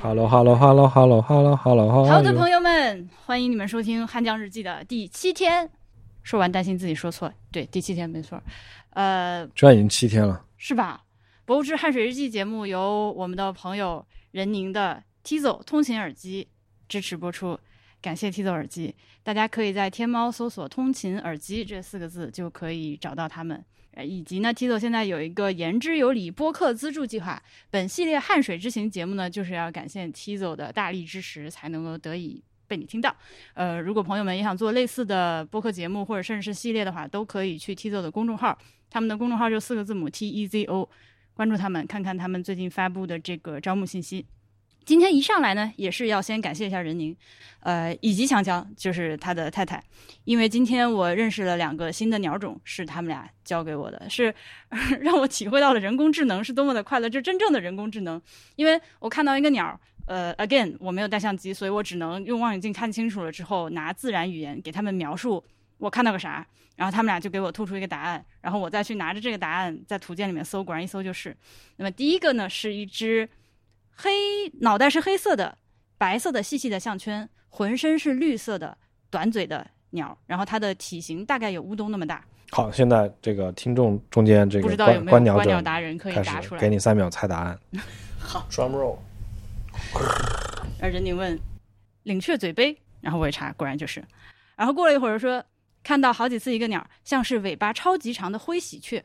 [0.00, 5.68] Hello，Hello，Hello，Hello，Hello，Hello，好的，朋友们，欢迎你们收听《汉江日记》的第七天。
[6.22, 8.40] 说完担心自己说错，对，第七天没错。
[8.90, 11.02] 呃，居然已经七天了，是吧？
[11.44, 16.46] 《博物志汉水日记》节目由我们的朋友任宁的 Tizo 通勤耳机
[16.88, 17.58] 支持播出，
[18.00, 18.94] 感谢 Tizo 耳机。
[19.24, 23.64] 大家可以在天猫搜索“通勤耳机”这四个字，就可以找到他们。
[24.04, 27.42] 以及呢，Tizo 现在有一个言之有理播客资助计划。
[27.70, 33.14] 本系列汉水之行节目呢，就是要感谢 Tizo 的大力支持，才能够得以被你听到。
[33.54, 38.58] 呃，如果朋友们也想做类似的播客节目，或者甚至是系列的话，都可以去 Tizo 的公众号，
[38.90, 40.88] 他们的公众号就四个字母 T E Z O，
[41.34, 44.26] 关注他们，看看他们最近发布的这个招募信息。
[44.88, 47.14] 今天一上来呢，也是要先感谢一下任宁，
[47.60, 49.84] 呃，以及强强，就是他的太太，
[50.24, 54.34] 因为今天我认识了两个新的鸟种，是他们俩教给我的，是
[55.02, 58.18] 让我体会到了人工智能是多么的快乐，就真正的人工智能。
[58.56, 65.44] 因为我看到一个鸟，呃，again，我没有带相机，所以我只能用望远镜看清楚了之后，拿自然语言给他们描述
[65.76, 71.36] 我看到个啥，然后他们俩就给我吐出一个答案，然后我再去拿着这个答案在图鉴里面搜，果然一搜就是。
[71.76, 73.28] 那么第一个呢，是一只。
[74.00, 75.58] 黑脑袋是黑色的，
[75.98, 78.78] 白色的细细的项圈，浑身是绿色的
[79.10, 82.24] 短嘴的鸟，然后它的体型大概有乌冬那么大。
[82.50, 87.58] 好，现在这个听众中间这个观观鸟者达人可以答出来，给你三秒猜答案。
[88.20, 88.98] 好，drum roll。
[90.80, 91.36] 而人宁问，
[92.04, 94.04] 领雀嘴杯，然后我一查，果然就是。
[94.54, 95.44] 然后过了一会儿说，
[95.82, 99.02] 看到好几次一个鸟，像是尾巴超级长的灰喜鹊，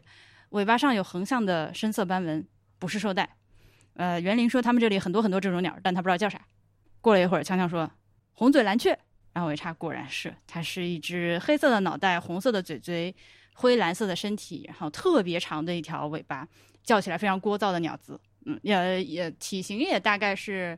[0.50, 2.46] 尾巴上有横向的深色斑纹，
[2.78, 3.38] 不是绶带。
[3.96, 6.42] 呃，园林说他们这里很多很多这种鸟，但他不知道叫啥。
[7.02, 7.90] 过了一会儿，强强说
[8.34, 8.98] 红嘴蓝雀，
[9.34, 13.14] 然后我一查，果然是，它是一只黑色的脑袋、红色的嘴嘴、
[13.54, 16.48] 灰蓝色的身体，然后特别长的一条尾巴，
[16.84, 18.20] 叫起来非常聒噪的鸟子。
[18.46, 20.78] 嗯，也也体型也大概是，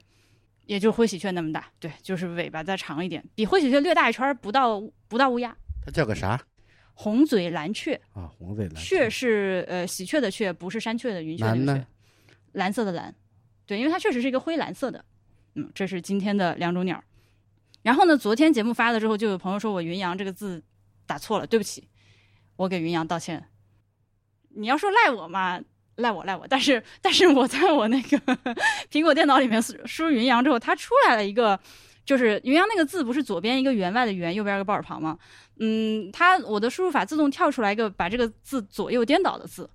[0.65, 5.55] 也就灰喜鹊那么大，对，就是尾巴再长一点，比灰喜鹊略大一圈，不到不到乌鸦。
[5.83, 6.39] 它叫个啥？
[6.93, 11.87] 红嘴蓝雀啊，红嘴蓝雀是呃喜鹊的雀，不是山雀的云雀的雀。
[12.55, 13.13] 蓝色的蓝，
[13.65, 15.03] 对，因为它确实是一个灰蓝色的，
[15.55, 17.01] 嗯，这是今天的两种鸟。
[17.83, 20.63] 然后呢，昨天节目发了之后，就有朋友说我“云阳”这个字
[21.05, 21.87] 打错了，对不起，
[22.55, 23.49] 我给云阳道歉。
[24.55, 25.61] 你要说赖我嘛，
[25.97, 28.17] 赖我赖我，但是但是我在我那个
[28.89, 31.59] 苹果电脑里面输入“云阳”之后，它出来了一个，
[32.05, 35.19] 就是“云阳”那个字不是左边一个员外的员，右边一个抱耳旁吗？
[35.59, 39.69] 嗯，它我的输入法自动跳出来一个把这个字左右颠倒的字。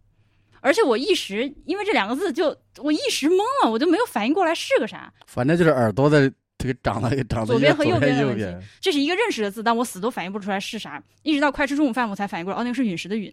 [0.61, 5.13] 而且我一时因为这两个字就我一时懵了，我就没有反应过来是个啥。
[5.27, 8.45] 反正就是耳朵的这个长得长得左边和右边的问题。
[8.81, 11.03] 这是一个认识的字，但我死都反应不出来是啥。
[11.23, 13.33] 一直到快吃中午饭，我才反应过来，哦，那个是陨石的陨，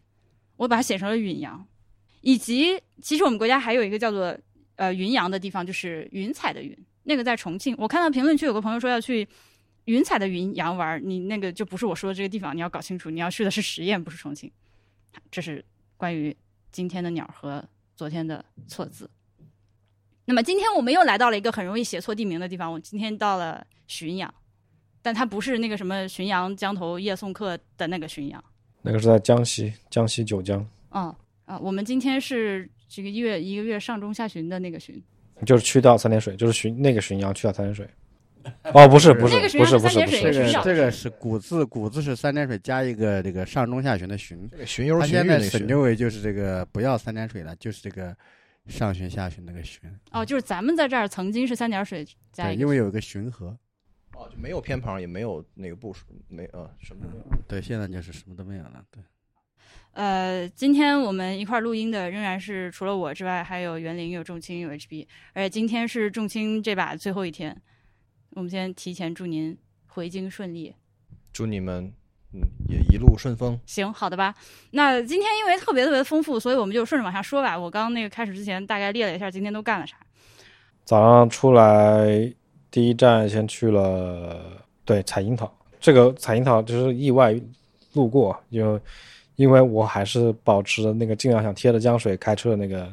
[0.56, 1.66] 我把它写成了陨阳。
[2.22, 4.38] 以及其实我们国家还有一个叫做
[4.76, 7.76] 呃云阳的地方，就是云彩的云，那个在重庆。
[7.78, 9.28] 我看到评论区有个朋友说要去
[9.86, 14.50] 云彩的云阳玩，你那个就不是我说的这个地方，你要搞清楚，你要去的是十堰，不是重庆。
[15.30, 15.64] 这是
[15.98, 16.36] 关于。
[16.78, 17.64] 今天的鸟和
[17.96, 19.10] 昨天的错字。
[20.26, 22.72] 那么今天我们又来到了一个很容易写错地名的地方。
[22.72, 24.32] 我今天到了浔阳，
[25.02, 28.44] 但它不是那个什么浔阳江头夜送客的那个浔阳，
[28.84, 30.64] 那个是在江西，江西九江。
[30.92, 31.12] 嗯
[31.46, 35.02] 啊，我们今天是这个一月一个月上中下旬的那个旬，
[35.48, 37.90] 就是去到三点水，就是浔那个浔阳去到三点水。
[38.74, 44.50] 哦，不是不是不是不是不是，这个这个是古字，古字是三点水加一个这个上中下旬的旬。
[44.66, 48.16] 旬游他现在省略为就是这个不要三点水了，就是这个
[48.68, 49.82] 上旬下旬那个旬。
[50.12, 53.58] 哦，就是咱们在这儿曾经是三点水加一个，因为有一个旬河。
[54.14, 57.38] 哦，就没有偏旁，也没有那个部署，没呃什么都没有。
[57.48, 58.84] 对，现在就是什么都没有了。
[58.92, 59.04] 对。
[59.92, 67.56] 呃，今天我们一块录音的仍然是除了我之外，还有园林、有重青、有 HB，而且今天是重青这把最后一天。
[68.38, 70.76] 我们先提前祝您回京顺利，
[71.34, 71.92] 祝你们
[72.34, 73.60] 嗯也一路顺风。
[73.66, 74.36] 行，好的吧。
[74.70, 77.58] 那今天因为特别特别丰富，所以我们就顺着往下说吧。
[77.58, 79.98] 我刚刚那个开始之前大概列了一下今天都干了啥。
[80.86, 82.32] 早上出来
[82.70, 87.36] 第一站先去了对采樱桃，这个采樱桃就是意外
[87.94, 88.80] 路过，就
[89.36, 92.88] 因为我还是保持那个尽量想贴着江水开车的那个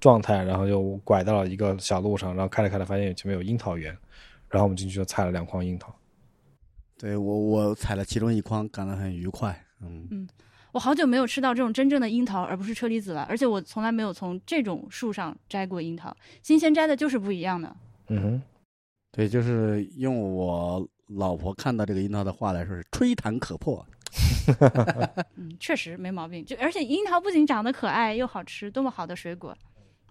[0.00, 3.94] 状态，然后就拐到了一个小路上，然后开着开着发现前面有樱桃园。
[4.50, 5.94] 然后我们进去就采了两筐樱桃，
[6.98, 9.58] 对我我采了其中一筐，感到很愉快。
[9.80, 10.28] 嗯嗯，
[10.72, 13.22] 我好久没有吃到这种真正的樱桃，而不是车厘子了。
[13.30, 17.74] 而且我从来没有从这种树上摘过樱桃，新鲜摘的就是不一样的。
[18.08, 18.42] 嗯哼，
[19.12, 23.86] 对，就是用我老婆看到这个樱桃的话来说是吹弹可破。
[25.36, 26.44] 嗯，确实没毛病。
[26.44, 29.56] 就而且樱桃不仅长得可爱又好吃，多么好的水果，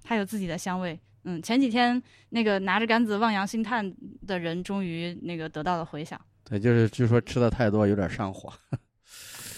[0.05, 3.93] 还有自己的香味，嗯，前几天那个拿着杆子望洋兴叹
[4.25, 6.19] 的人，终于那个得到了回响。
[6.43, 8.51] 对，就是据说吃的太多有点上火。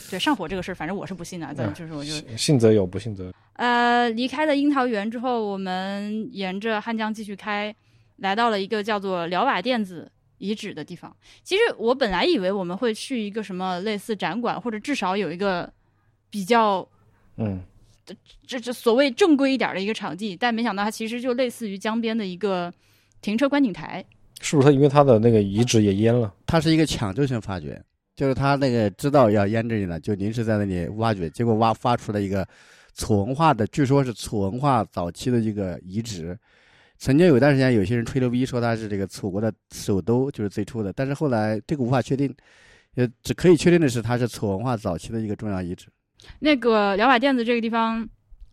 [0.10, 7.74] 对上火这个事儿，反正我是不信的，咱嗯就是我就信信则有，不信则呃，离开了樱桃园之后，我们沿着汉江继续开，
[8.18, 11.16] 来到了一个叫做辽瓦店子遗址的地方。
[11.44, 15.72] 其实我本来以为我们会去一个什么类似展馆，或者至少有一个
[16.30, 16.86] 比较
[17.38, 17.62] 嗯，
[18.46, 22.72] 这这所谓正规一点的一个场地，但没想到它其实就类似于江边的一个
[23.22, 24.04] 停车观景台。
[24.42, 26.34] 是不是它因为它的那个遗址也淹了？
[26.46, 27.82] 它是一个抢救性发掘，
[28.16, 32.48] 就是他那个知道要淹这里了，就临时在那里挖掘，结果挖发出了一个
[32.96, 36.38] 楚文化的，据说是楚文化早期的一个遗址。
[36.98, 42.34] 曾经有一段时间，有些人吹牛逼说它是这个楚国的首都，就是最初的，但是后来这个无法确定。
[42.96, 45.88] 呃，只可以确定的是，它是楚文化早期的一个重要遗址。
[46.40, 48.08] 那个辽瓦垫子这个地方，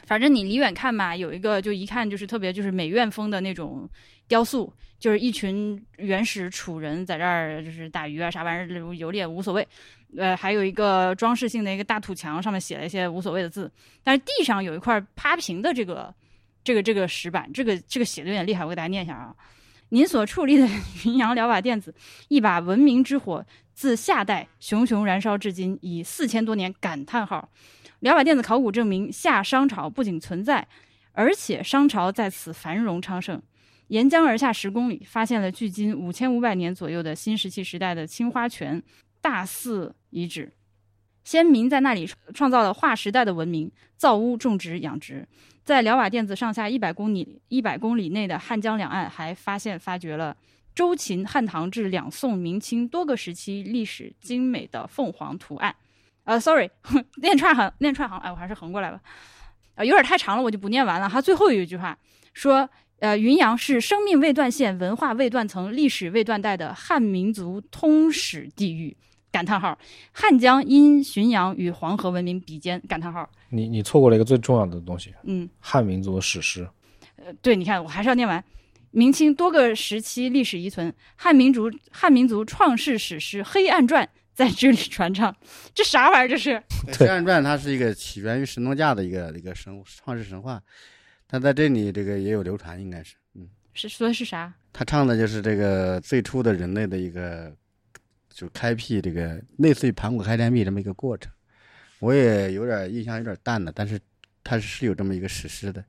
[0.06, 3.88] 反正你离远看嘛，有一个就一看就是特别就是美院风的那种
[4.26, 9.66] 雕塑，就是一群原始楚人在这儿就是打鱼啊啥玩意儿游猎无所谓。
[10.16, 13.70] 呃，还有一个装饰性的一个大土墙，上面写了一些无所谓的字，
[14.02, 16.14] 但是地上有一块趴平的这个
[16.64, 19.34] 这个这个石板，这个这个写的有点厉害，我给大家念一下啊。
[19.90, 20.66] 您所矗立的
[21.04, 21.94] 云阳辽瓦垫子，
[22.28, 23.44] 一把文明之火，
[23.78, 26.74] 自夏代熊熊燃烧至今，已四千多年。
[26.80, 27.48] 感叹号！
[28.00, 30.66] 辽瓦电子考古证明，夏商朝不仅存在，
[31.12, 33.40] 而且商朝在此繁荣昌盛。
[33.86, 38.82] 沿江而下十公里，发现了距今五千五百年左右的新石器时代的青花泉
[39.20, 40.52] 大寺遗址。
[41.22, 42.04] 先民在那里
[42.34, 45.24] 创造了划时代的文明，造屋、种植、养殖。
[45.62, 50.36] 在辽瓦垫子上下一百公里一百公里内的汉江两岸，还发现发掘了
[50.78, 55.74] 周秦、汉唐至两宋、明清多个时期历史精美的凤凰图案。
[56.22, 56.70] 呃，sorry，
[57.20, 59.00] 念串行，念串行，哎，我还是横过来吧。
[59.74, 61.08] 呃，有点太长了，我就不念完了。
[61.08, 61.98] 它最后有一句话
[62.32, 62.70] 说
[63.00, 68.96] ：“呃，云阳是生命未断线、文化未断层、历史未断代的汉民族通史地域。”
[69.32, 69.76] 感叹号，
[70.12, 72.80] 汉江因浔阳与黄河文明比肩。
[72.88, 76.68] 感叹号，你你错过了一个最重要的东西嗯，——汉民族的史诗。
[77.16, 78.44] 呃，对，你看，我还是要念完。
[78.98, 84.04] 明清多个时期历史遗存，汉民族汉民族创世史诗《黑暗传》
[84.34, 85.32] 在这里传唱。
[85.72, 86.28] 这啥玩意儿？
[86.28, 86.50] 这是？
[86.98, 90.60] 《黑暗传》它是一个起源于神农架的一个一个神创世神话，
[91.28, 94.52] 它在这里这个也有流传，应该是，嗯，是说的是啥？
[94.72, 97.54] 他唱的就是这个最初的人类的一个，
[98.34, 101.30] 就开辟这个类似于盘古开天辟这么一个过程。
[102.00, 104.00] 我也有点印象有点淡了，但是
[104.42, 105.84] 它是有这么一个史诗的，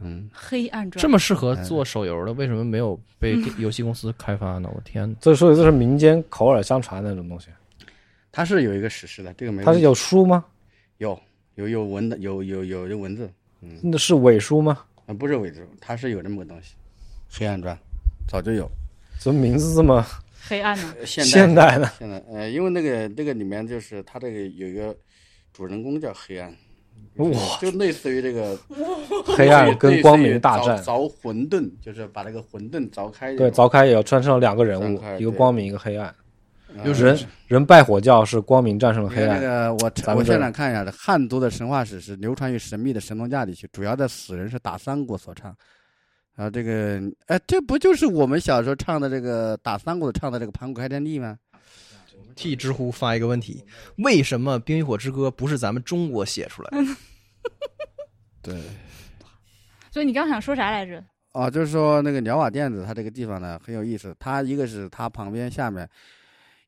[0.00, 4.70] 嗯，黑暗传这么适合做手游的，为什么没有被游戏公司开发呢？
[4.74, 5.14] 我天！
[5.20, 7.48] 这所以这是民间口耳相传的那种东西。
[8.30, 10.44] 它是有一个史诗的，这个没它是有书吗？
[10.98, 11.18] 有
[11.56, 13.28] 有有文的，有有有有文字，
[13.60, 14.78] 嗯，那是伪书吗？
[15.06, 16.74] 啊不是伪书，它是有这么个东西，
[17.38, 17.74] 《黑暗传》
[18.28, 18.70] 早就有。
[19.18, 20.06] 怎么名字这么
[20.46, 20.94] 黑暗呢？
[21.00, 21.86] 呃现代现代的？
[21.98, 24.96] 现代呃，因为那个那个里面就是它这个有一个
[25.52, 26.54] 主人公叫黑暗，
[27.18, 28.56] 哇，就类似于这个
[29.24, 30.78] 黑暗跟光明大战。
[30.78, 33.34] 凿凿混沌，就是把这个混沌凿开。
[33.34, 36.06] 对，凿开也要穿上两个人物一个光明，一个黑暗。
[36.76, 45.52] 呃就是人人拜火教是光明战胜了黑你看那，个我我现咱们这在看一下，汉族的神话史是流传于神秘的神农架地区，主要的死人是打三国所唱。
[46.36, 51.36] 然后这个，哎，这不就是我们小时候唱的这个打三国唱的这个盘古开天地吗？
[52.36, 53.64] 替知乎发一个问题：
[53.96, 56.86] 为什么《冰与火之歌》不是咱们中国写出来的？
[58.42, 58.60] 对。
[59.90, 61.02] 所以你刚想说啥来着？
[61.32, 64.14] 哦，就是说那个鸟瓦甸子，它这个地方呢很有意思。
[64.18, 65.88] 它一个是它旁边下面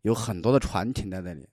[0.02, 1.48] 有很多的船停在那里，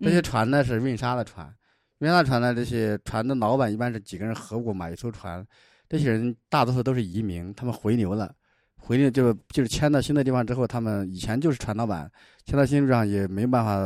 [0.00, 1.52] 这些嗯船呢是运沙的船，
[1.98, 5.44] 运沙的船呢，这些船的老板一般是几个人合伙买一艘船，
[5.88, 8.34] 这些人大多数都是移民，他们回流了，
[8.76, 12.10] 回流就就是迁到新的地方之后，他们以前就是船老板，
[12.44, 13.78] 迁到新地方也没办法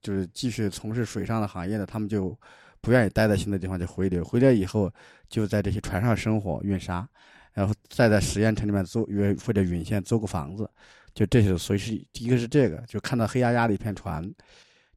[0.00, 2.38] 就是继续从事水上的行业的，他们就
[2.82, 4.92] 不愿意待在新的地方就回流，回来以后
[5.30, 7.08] 就在这些船上生活运沙。
[7.54, 10.66] 然后再在实验城里面租约或者允县租个房子，
[11.12, 14.24] 就这些所以是第一个是这个，就看到黑压压的一片船；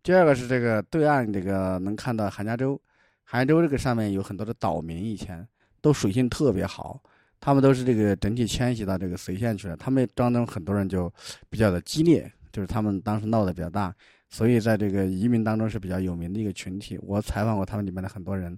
[0.01, 2.81] 第二个是这个对岸这个能看到韩家洲，
[3.25, 5.45] 韩家洲这个上面有很多的岛民，以前
[5.81, 6.97] 都水性特别好，
[7.41, 11.13] 他们都是这个整体迁徙到这个随县去了，他们当中很多人就
[11.49, 13.93] 比较的激烈，就是他们当时闹得比较大，
[14.35, 16.99] 所以在这个移民当中是比较有名的一个群体。
[17.01, 18.57] 我采访过他们里面的很多人。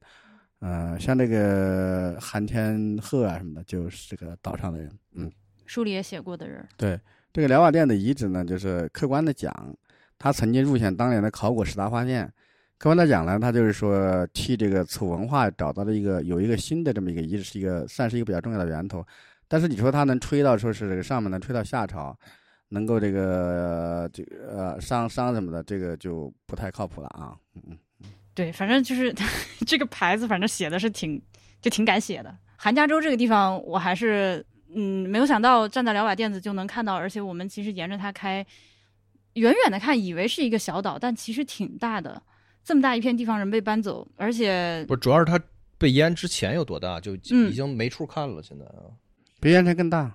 [0.58, 4.92] 呃，像这个韩天鹤啊什么的，就是这个岛上的人。
[5.14, 5.32] 嗯，
[5.68, 6.68] 书里也写过的人。
[6.78, 7.00] 对，
[7.32, 9.54] 这个辽瓦店的遗址呢，就是客观的讲，
[10.18, 12.26] 他曾经入选当年的考古十大发现。
[12.80, 19.06] 客观的讲呢，他就是说替这个楚文化找到了一个有一个新的这么一个遗址，是一个算是一个比较重要的源头。
[19.48, 22.18] 但是你说他能吹到说是这个上面能吹到夏朝，
[22.70, 27.36] 能够这个这个呃伤伤什么的，这个就不太靠谱了啊。
[27.56, 27.78] 嗯嗯。
[28.34, 29.14] 对，反正就是
[29.66, 31.22] 这个牌子，反正写的是挺
[31.62, 32.36] 就挺敢写的。
[32.56, 38.46] 韩家洲这个地方，我还是嗯没有想到站在辽瓦垫子就能看到，而且我们其实沿着它开，
[39.34, 42.22] 远远的看以为是一个小岛，但其实挺大的。
[42.64, 45.40] 这么大一片地方人被搬走，而且不主要是它
[45.78, 48.44] 被淹之前有多大，就嗯已经没处看了。
[48.44, 48.92] 现在啊，
[49.40, 50.14] 比淹城更大。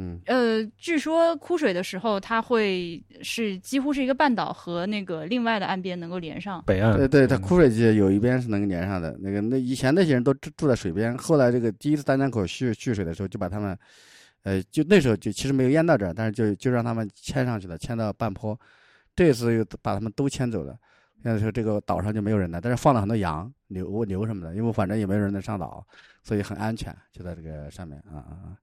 [0.00, 6.62] 嗯，呃，据说枯水的时候，它会是几乎是一个半岛和那个另外的岸边能够连上。
[6.64, 9.18] 北岸，对对，它嗯枯水季有一边是能连上的。
[9.20, 13.76] 那个那以前那些人都住住在水边，后来这个第一次丹江口蓄蓄水的时候，就把他们，
[14.44, 18.56] 呃，就那时候就其实没有淹到这儿，但是就就让他们迁上去了，迁到半坡。
[19.16, 20.78] 这次又把他们都迁走了。
[21.20, 25.84] 现在说这个岛上就没有人了，但是放了很多羊、牛、牛什么的，因为反正也没有人能上岛，
[26.22, 28.56] 所以很安全，就在这个上面啊啊啊！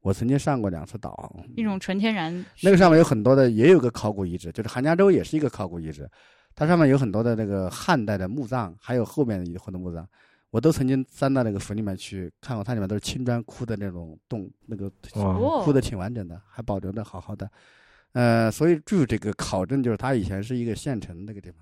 [0.00, 6.08] 我曾经上过两次岛，一种纯天然，那个上面有很多的，也有个考古遗址，就是韩家洲也是一个考古遗址，
[6.54, 10.06] 它上面有很多的那个汉代的墓葬，还有后面以后的墓葬，
[10.50, 14.86] 我都曾经钻到那个坟里面去看过，它里面都是青砖窟的那种洞，那个
[15.16, 17.50] 哇，哦窟的挺完整的，还保留的好好的。
[18.12, 21.58] 呃，所以据这个考证，就是它以前是一个县城那个地方，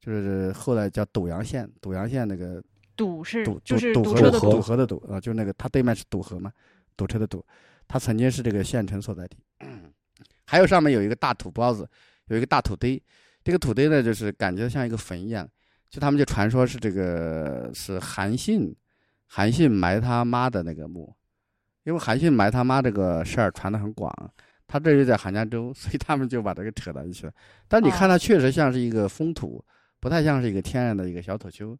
[0.00, 2.62] 就是后来叫斗阳县，斗阳县那个
[2.96, 6.52] 堵是堵就是堵堵车的堵河的堵，河的堵啊，就那个它对面是堵河嘛，
[7.02, 7.44] 堵车的堵，
[7.88, 9.36] 它曾经是这个县城所在地。
[10.46, 11.88] 还有上面有一个大土包子，
[12.26, 13.02] 有一个大土堆，
[13.42, 15.48] 这个土堆呢，就是感觉像一个坟一样，
[15.90, 18.74] 就他们就传说是这个是韩信，
[19.26, 21.14] 韩信埋他妈的那个墓，
[21.84, 24.12] 因为韩信埋他妈这个事儿传得很广，
[24.66, 27.32] 他这就在韩家洲，所以他们就把这个扯到一起了。
[27.66, 29.64] 但你看它确实像是一个封土，
[30.00, 31.76] 不太像是一个天然的一个小土丘，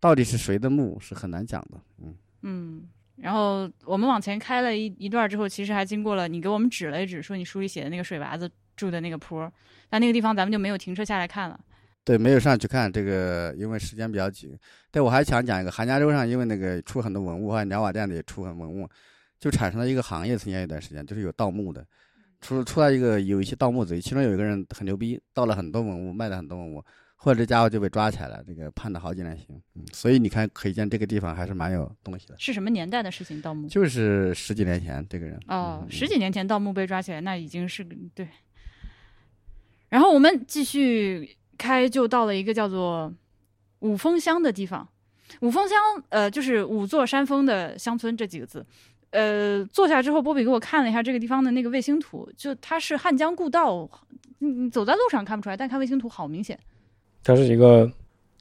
[0.00, 1.80] 到底是谁的墓是很难讲的。
[1.98, 9.50] 嗯，嗯，然后我们往前开了一一段之后，其实还经过了你给我们指了一指，说你书里写的那个水娃子住的那个坡，
[9.88, 11.58] 但那个地方咱们就没有停车下来看了。
[12.04, 14.56] 对，没有上去看这个，因为时间比较紧。
[14.92, 18.88] 对，我还想讲一个，韩家洲上因为那个出很多文物，还有鸟瓦店的也出很多文物，
[19.40, 21.84] 就产生了一个行业，曾经有一段时间就是有盗墓的，
[22.40, 26.84] 出出来一个有一些盗墓贼，其中有一个人很牛逼，盗了很多文物，卖了很多文物，
[27.18, 29.60] 后来这家伙就被抓起来了，这个判了好几年刑。
[29.74, 32.36] 嗯，所以你看，可见这个地方还是蛮有东西的。
[32.38, 33.40] 是什么年代的事情？
[33.40, 33.66] 盗墓？
[33.68, 38.28] 就是十几年前这个人哦，嗯十几年前盗墓被抓起来，那已经是个对。
[39.88, 43.12] 然后我们继续开，就到了一个叫做
[43.80, 44.86] 五峰乡的地方。
[45.40, 45.78] 五峰乡，
[46.10, 48.64] 呃，就是五座山峰的乡村这几个字。
[49.10, 53.88] 呃，坐下之后，波比给我看了一下这个地方的那个卫星图，就它是汉江故道，
[54.38, 56.58] 你你走在路上看不出来，但看卫星图好明显。
[57.22, 57.90] 它是一个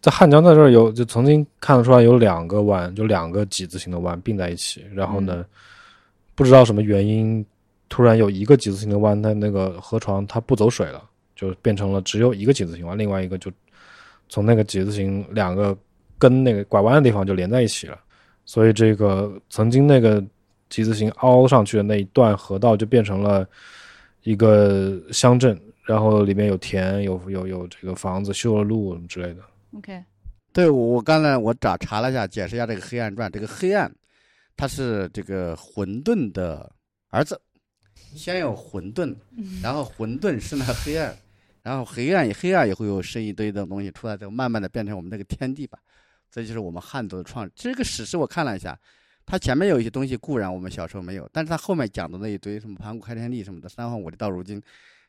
[0.02, 4.86] 在汉江在这儿有，就曾经看得出来有两个湾，就两个几字形的湾并在一起。
[4.94, 5.44] 然后呢，
[6.36, 7.44] 不知道什么原因，
[7.90, 11.04] 突然有一个几字形的湾，它那个河床它不走水了，
[11.36, 13.52] 就变成了只有一个几字形湾，另外一个就
[14.30, 15.76] 从那个几字形两个
[16.20, 18.00] 跟那个拐弯的地方就连在一起了。
[18.46, 20.24] 所以这个曾经那个
[20.70, 23.48] 几字形凹上去的那一段河道就变成了
[24.22, 29.44] 一个乡镇，然后里面有田，有有有这个房子，修了路之类的。
[29.74, 30.04] OK，
[30.52, 33.32] 对，我我刚才我找查了一下，解释一下这个黑暗传。
[33.32, 33.94] 这个黑暗，
[34.58, 36.72] 它是这个混沌的
[37.10, 37.40] 儿子，
[38.16, 39.16] 先有混沌，
[39.62, 41.16] 然后混沌生了黑暗，
[41.62, 45.78] 然后黑暗黑暗也会有生一堆的东西出来，之后慢慢的变成我们这个天地吧。
[46.32, 47.50] 这就是我们汉族的创。
[47.56, 48.78] 这个史诗我看了一下，
[49.26, 54.62] 它前面有一些东西固然我们小时候没有，但是它后面讲的那一堆什么盘古开天地什么的，三皇五帝到如今，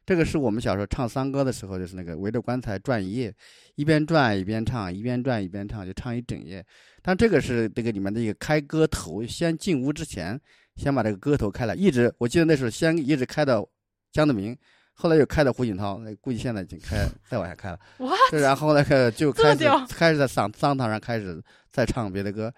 [0.07, 3.35] 这个是我们小时候唱丧歌的时候，就是那个围着棺材转一夜，
[3.75, 6.65] 一边转一边唱，一边转一边唱，就唱一整夜。
[7.03, 10.41] 但这个是这个里面的一个开歌头，先进屋之前，
[10.77, 13.69] 先把这个歌头开了，一直我记得那时候先一直开到
[14.13, 14.57] 江泽民，
[14.95, 17.79] 后来又开到胡锦涛，那估计现在已经开再往下开了。
[18.31, 22.55] 这然后那个就开始开始在丧丧堂上开始再唱别的歌，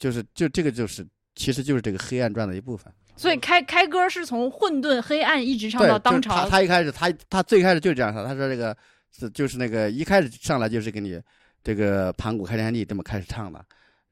[0.00, 2.92] 就是就这个就是其实就是这个黑暗传的一部分。
[3.18, 8.74] 所以开开歌是从混沌黑暗一直唱，到当朝他一开始他他最开始就这样唱，他说这个
[9.10, 11.20] 是就是那个一开始上来就是给你
[11.62, 13.62] 这个盘古开天地这么开始唱的，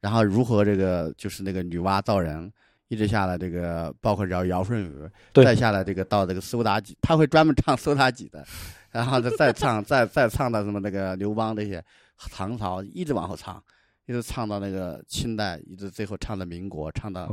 [0.01, 2.51] 然后如何这个就是那个女娲造人，
[2.89, 8.45] 一直下来这个包括尧尧舜禹，再下来这个到这个苏妲己，他会专门唱苏妲己的，
[8.91, 11.81] 然后再再唱再再唱到什么那个刘邦这些
[12.29, 13.63] 唐朝一直往后唱。
[14.09, 17.27] 一直唱到那个清代，一直最后唱到民国，唱到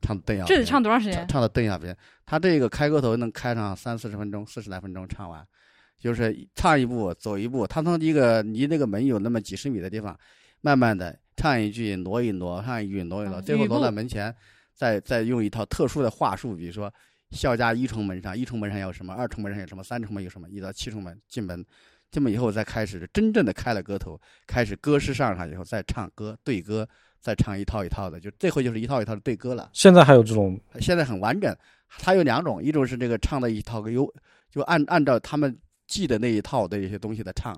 [0.00, 1.18] 唱邓小这得唱多长时间？
[1.18, 1.28] 唱？
[1.28, 5.46] 唱到邓小平，他这个开歌头能开上三四十分钟，四十来分钟唱完，
[5.98, 10.18] 就是唱一步走一步，他从一个离那个门有那么几十米的地方，
[10.60, 14.34] 慢慢的唱一句挪一挪，唱一句挪一挪，嗯最后挪到门前，
[14.74, 16.92] 再再用一套特殊的话术，比如说
[17.30, 21.64] 孝家一重门上，一重门上有什么，二重门上有什么，三重门有什么，一到七重门进门，
[22.10, 26.88] 进门以后再开始真正的开了歌头，开始歌诗上场以后再唱歌对歌，
[27.20, 29.70] 再唱一套一套的，就最后就是一套一套的对歌了。
[29.72, 31.56] 现在还有这种现在很完整，
[31.98, 34.12] 它有两种，一种是这个唱的一套有
[34.50, 35.56] 就按按照他们
[35.86, 37.54] 记的那一套的一些东西在唱，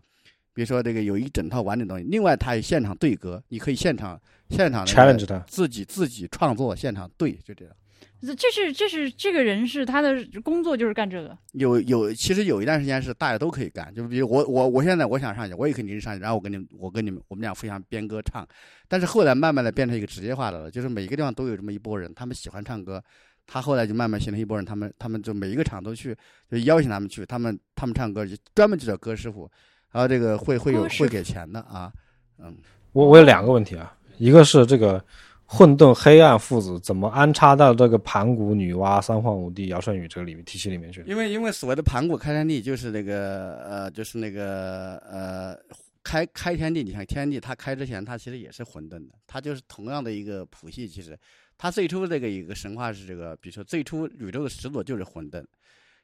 [0.53, 2.05] 比如说这个有一整套完整东西。
[2.05, 7.75] 另外，它有现场对歌，你可以现场现场那个 challenge 他，自己自己创作，现场对，就这样。
[8.21, 18.47] 这这是这是这个人是他的工作就是干这个，有有，其实有一段时间是大家都可以干，就比如我我我现在我想上去，我也可以临时上去，然后我跟你们我跟你们我们俩互相编歌唱。
[18.89, 23.03] 但是后来慢慢的变成一个职业化的了，就是每一个地方都有这么一波人，他们喜欢唱歌，
[23.47, 26.17] 他后来就慢慢形成一波人，他们他们就每一个场都去，
[26.51, 29.49] 就邀请他们去，他们他们唱歌就专门就叫歌师傅，
[29.93, 31.93] 然后这个会会有会给钱的啊，
[32.39, 32.57] 嗯，
[32.93, 35.05] 我我有两个问题啊，一个是这个
[35.51, 41.03] 混沌黑暗父子怎么安插到这个盘古女娲三皇五帝尧舜禹这个里面体系里面去？
[41.07, 45.59] 因为因为所谓的盘古开天地就是那个呃就是那个呃
[46.05, 51.19] 开开天地，你看天地它开之前它其实也是混沌的，它就是同样的一个谱系，其实
[51.57, 55.43] 它最初这个一个神话是这个，比如说最初宇宙的始祖就是混沌，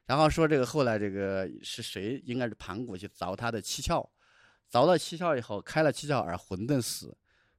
[0.07, 2.19] 然后说这个后来这个是谁？
[2.25, 4.03] 应该是盘古去凿他的七窍，
[4.71, 7.15] 凿了七窍以后开了七窍而混沌死，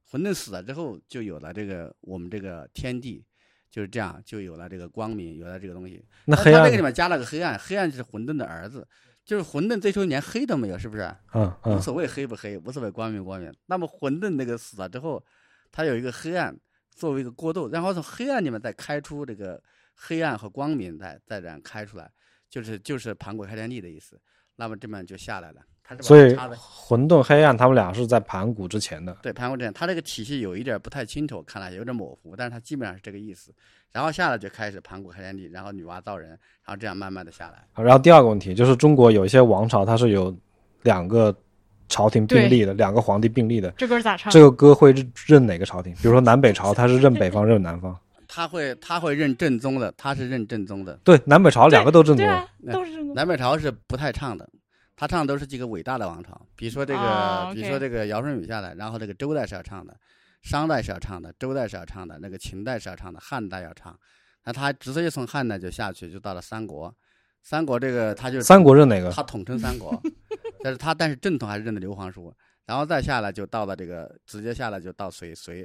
[0.09, 3.25] 混沌死了之后就有了这个我们这个天地。
[3.69, 6.03] 就是这样，就有了这个光明，有了这个东西。
[6.25, 8.87] 那黑暗他这个里面加了个黑暗，黑暗就是混沌的儿子，
[9.25, 11.03] 就是混沌最初连黑都没有，是不是？
[11.33, 13.53] 嗯嗯无所谓黑不黑，无所谓光明不光明。
[13.65, 15.23] 那么混沌那个死了之后，
[15.69, 16.57] 它有一个黑暗
[16.89, 19.61] 作为一个过渡，然后从黑暗里面再开出这个
[19.93, 22.09] 黑暗和光明，再再这样开出来，
[22.49, 24.19] 就是就是盘古开天地的意思。
[24.55, 29.15] 那么这么就下来了，它是把所以它插的混沌黑暗他们俩是在盘古之前的。
[29.21, 33.53] 对盘古之前，它这个体系有一点不太清楚，看来有点模糊，但是它基本上是这个意思。
[33.93, 37.83] 然后下来就开始盘古开天地，然后女娲造人，然后这样慢慢的下来。
[37.83, 40.35] 然后第二个问题就是中国有一些王朝它是有
[40.83, 41.33] 两个
[41.87, 43.71] 朝廷并立的，两个皇帝并立的。
[43.71, 44.31] 这歌咋唱？
[44.31, 45.93] 这个歌会认认哪个朝廷？
[45.93, 47.97] 比如说南北朝，他是认北方认南方。
[48.27, 50.99] 他会他会认正宗的，他是认正宗的。
[51.01, 52.27] 对，南北朝两个都正宗。
[52.27, 53.15] 啊，都是正宗。
[53.15, 54.47] 南北朝是不太唱的，
[54.97, 59.95] 他唱的都是几个伟大的王朝，比如说这个，哦比如说这个尧舜禹下来，然后这个周代是要唱的，
[60.41, 63.97] 商代是要唱的，周代是要唱的，那个秦代是要唱的，汉代要唱。
[64.43, 66.93] 那他直接从汉代就下去，就到了三国。
[67.43, 69.11] 三国这个他就三国是哪个？
[69.11, 70.01] 他统称三国，
[70.63, 72.33] 但是他但是正统还是认的刘皇叔，
[72.65, 75.61] 然后再下来就到了这个直接下来就到隋隋，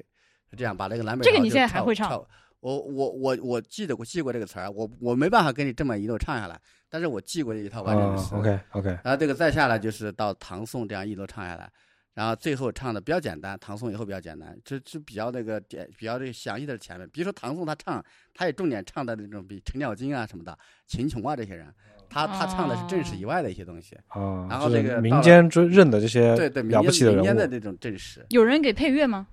[0.51, 2.13] 是这样把这个南北朝就这个你现在还会唱
[2.61, 6.61] 我我我我记得我记过这个词儿，我我没办法跟你这么一路唱下来，
[6.93, 8.35] 但是我记过这一套完整的啊词。
[8.35, 11.73] ，OK OK，然后这个再下来就是到唐宋这样一路唱下来，
[12.13, 21.67] 然后最后唱的比较简单，唐宋以后比较简单，这这比较那个点比较这个详细的前面，比如说唐宋他唱，他也重点唱的那种比程咬金啊什么的、秦琼啊这些人，
[22.11, 29.27] 他他唱的是正史以外的一些东西，啊，然后就是这个民间追认的这些对对，了不起的间民间的人物，这种正史，有人给配乐吗？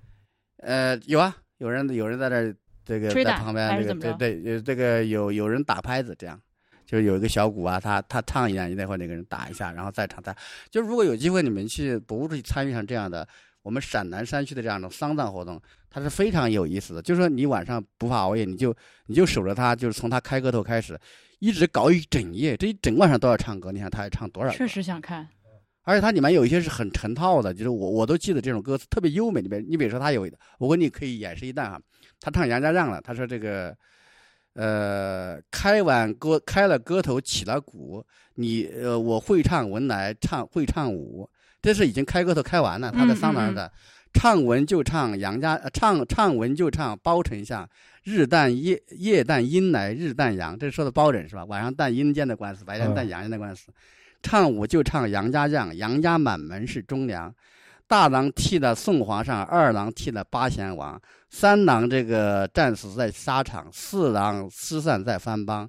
[0.62, 6.40] 呃，有啊，有人有人在这儿这个在旁边这个对对，呃这个有有人打拍子这样。
[6.90, 10.20] 就是有一个小鼓啊，他他唱一两句，那会那个人打一下，然后再唱。
[10.20, 10.34] 他
[10.70, 13.24] 就如果有机会你们去博物去参与上这样的
[13.62, 17.00] 我们陕南山区的这样的丧葬活动，它是非常有意思的。
[17.00, 18.74] 就是说你晚上不怕熬夜，你就
[19.06, 20.98] 你就守着它，就是从他开歌头开始，
[21.38, 23.70] 一直搞一整夜，这一整晚上都要唱歌。
[23.70, 24.50] 你想他要唱多少？
[24.50, 25.28] 确实想看。
[25.82, 29.40] 而且它里面有一些是很成套的，就是我我都记得这种歌词特别优美。
[29.40, 31.80] 里面你比如说他有，我给你可以演示一段哈，
[32.20, 33.76] 他唱杨家将了，他说这个，
[34.54, 41.28] 呃，开完歌开了歌头起了鼓，你呃我会唱文来唱会唱武，
[41.62, 43.70] 这是已经开歌头开完了，他在桑拿上的。
[44.12, 47.68] 唱文就唱杨家，呃唱唱文就唱包丞相，
[48.02, 51.44] 日旦夜夜旦阴来日旦阳，这是说的包拯是吧？
[51.44, 53.68] 晚上旦阴间的官司，白天旦阳间的官司。
[54.20, 57.32] 唱武就唱杨家将，杨家满门是忠良。
[57.90, 65.68] 大郎替了宋皇上，二郎替了八贤王，三郎这个战死在沙场，四郎失散在番邦，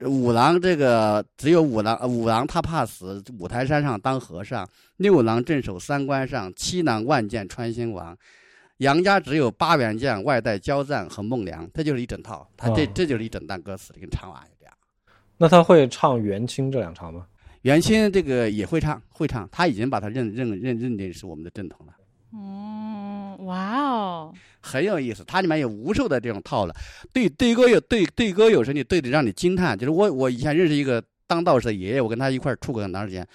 [0.00, 8.18] 五郎这个只有五郎，呃五郎他怕死，五台山上当和尚，六郎镇守三关上，七郎万箭穿心王。
[8.78, 14.74] 杨家只有八员将，外带焦赞和孟良，这就是一整套，他这哦这就是一整段歌词，给你唱完就这样。
[15.36, 17.24] 那他会唱元清这两场吗？
[17.62, 21.94] 袁清这个也会唱，会唱，他已经把他认认认认定是我们的正统了，
[22.32, 25.22] 哦，哇哦，很有意思。
[25.26, 26.72] 它里面有无数的这种套路，
[27.12, 29.78] 对对歌有对对歌有时候你对的让你惊叹。
[29.78, 33.26] 就是我我以前认识一个当道士的爷爷，我跟他一块儿处过很长时间。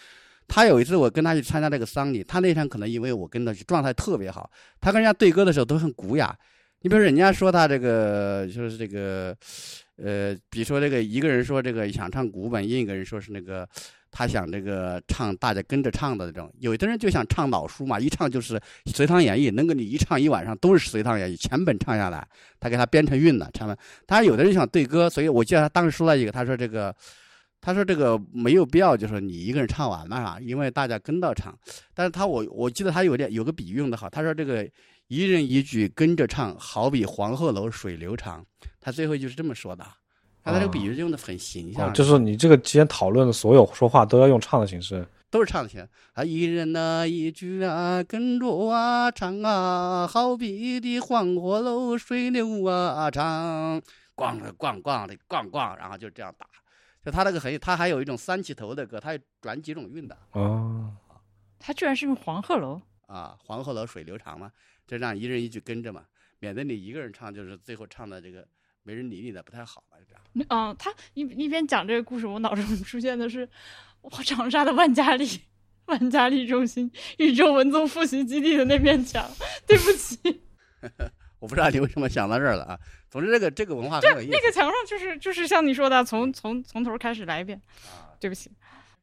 [0.47, 6.37] 他有一次我跟他去参加这个丧礼，他那天可能因为我跟他去状态特别好，他跟人家对歌的时候都很古雅。
[6.81, 9.35] 你比如人家说他这个就是这个，
[9.97, 13.67] 呃，比如说这个一个人说这个想唱古本，另一个人说是那个
[14.11, 16.51] 他想这个唱大家跟着唱的那种。
[16.59, 22.27] 有的人就想唱老书嘛，一唱就是《隋唐演义》，能够你一唱一晚上都是《隋唐演义》全本唱下来，
[22.59, 23.77] 他给他编成韵了，唱完。
[24.05, 26.95] 当然有的人想对歌，所以我记得他当时说了一个，他说这个。
[27.59, 31.57] 他说：“这个没有必要，就是你一个人唱完嘛，啊，因为大家跟到唱。
[31.93, 34.65] 但是他我我记得他有点有个比喻用的好，他说这个
[35.07, 38.45] 一人一句跟着唱，好比黄鹤楼水流长。
[38.79, 39.83] 他最后就是这么说的。
[40.53, 45.89] 他这个比喻用的很形象，就是你这个今天讨论的所有说话都要用唱的形式，都是唱的形式。
[46.13, 53.81] 啊，一人呐一句啊，跟着啊唱啊，好比的黄鹤楼水流啊长，
[54.15, 56.47] 咣咣咣的咣咣，然后就这样打。”
[57.03, 60.17] 就他那个很，他还有一种三起头的歌，他转几种韵的。
[60.31, 60.91] 哦，
[61.59, 64.51] 他居然是用黄鹤楼啊，黄鹤楼水流长嘛，
[64.85, 66.03] 就让一人一句跟着嘛，
[66.39, 68.45] 免得你一个人唱，就是最后唱的这个
[68.87, 70.47] 没人理你的不太好嘛，这样。
[70.49, 73.47] 嗯，他一一边讲这个故事，我脑中出现的是
[73.99, 75.27] 我长沙的万家丽，
[75.87, 79.29] 万家丽中心宇宙文综复习基地的那面墙。
[79.67, 80.17] 对不起。
[81.39, 82.79] 我不知道你为什么想到这儿了啊？
[83.09, 84.31] 总之，这个这个文化很有意思。
[84.31, 87.61] 那个墙上就是就是像你说的，从从从头开始来一遍。
[87.91, 88.49] 啊，对不起，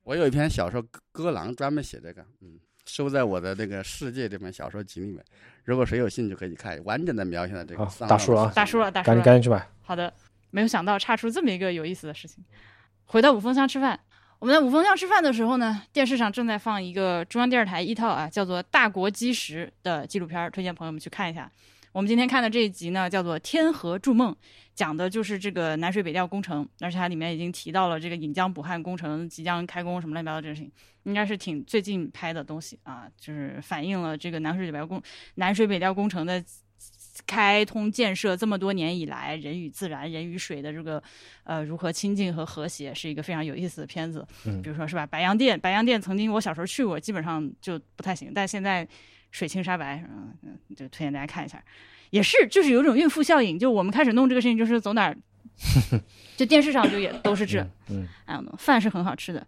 [0.03, 5.25] 我有一篇小说《歌郎》，专门写这个，嗯，收在我的那个世界这本小说集里面。
[5.65, 7.89] 如果谁有兴趣，可以看完整的描写了这个。
[8.07, 9.67] 大叔啊，大叔了，大叔，赶紧赶紧去吧。
[9.83, 10.13] 好的，
[10.51, 12.45] 没有想到差出这么一个有意思的事情。
[13.07, 13.99] 回到五峰乡吃饭，
[14.39, 21.51] 我们在五峰乡吃饭的时候呢，电视上正在放一个中央电视台一套啊，叫做《大国基石》的纪录片，推荐朋友们去看一下。
[21.95, 24.33] 我们今天看的这一集呢，叫做《天河筑梦》，
[24.75, 30.73] 讲的就是这个南水北调工程，而且它里面已经提到了这个引江补汉工程即将开工什么乱七八糟这事情，
[31.05, 35.01] 应该是挺最近拍的东西啊，就是反映了这个南水北调工
[35.37, 36.45] 南水北调工程的
[37.29, 41.01] 开通建设这么多年以来，人与自然、人与水的这个
[41.45, 44.27] 呃如何亲近和和谐，是一个非常有意思的片子。
[44.47, 48.85] 嗯，比如说是吧，白洋淀，白洋淀曾经我小时候去过，基本上就不太行，但现在。
[49.35, 51.61] 水清沙白，嗯嗯，就推荐大家看一下，
[52.11, 55.19] 也是就是有种孕妇效应，就我们开始弄这个事情，就是走哪儿，
[56.39, 59.45] 就电视上就也都是这，嗯，哎，饭是很好吃的，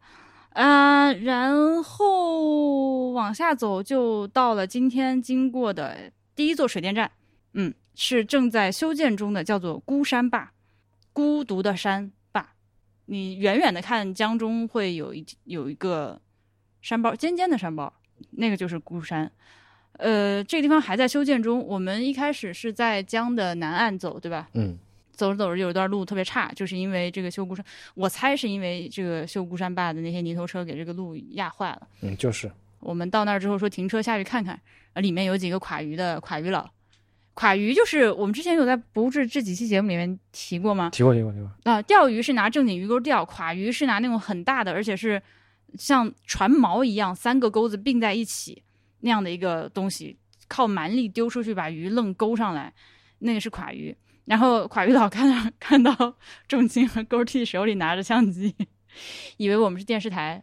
[0.54, 7.08] 啊，然后往下走就到了今天经过的第一座水电站，
[7.52, 10.50] 嗯，是正在修建中的，叫做孤山坝，
[11.12, 12.54] 孤独的山坝，
[13.04, 16.20] 你远远的看江中会有一有一个
[16.82, 17.92] 山包，尖尖的山包，
[18.32, 19.30] 那个就是孤山。
[19.98, 21.64] 呃，这个地方还在修建中。
[21.66, 24.48] 我们一开始是在江的南岸走，对吧？
[24.54, 24.78] 嗯。
[25.12, 31.88] 走着走着，有一段路特别差，就是因为这个修孤山，我猜是因为这个修孤山坝的那些泥头车给这个路压坏了。
[32.02, 32.50] 嗯，就是。
[32.80, 34.60] 我们到那儿之后说停车下去看看，
[34.92, 36.68] 呃，里面有几个垮鱼的垮鱼佬。
[37.32, 40.90] 垮鱼就是我们之前有在不是这几期节目里面提过吗？
[40.90, 41.50] 提过，提过，提过。
[41.64, 45.22] 啊，钓鱼是拿正经鱼钩钓，垮鱼是拿那种很大的，而且是
[45.78, 48.62] 像船锚一样，三个钩子并在一起。
[49.00, 52.72] 那样的一个东西，靠蛮力丢出去，把鱼愣勾上来，
[53.20, 53.96] 那个是垮鱼。
[54.24, 56.16] 然后垮鱼佬 看到看到
[56.48, 58.54] 重金和钩替手里拿着相机，
[59.36, 60.42] 以为我们是电视台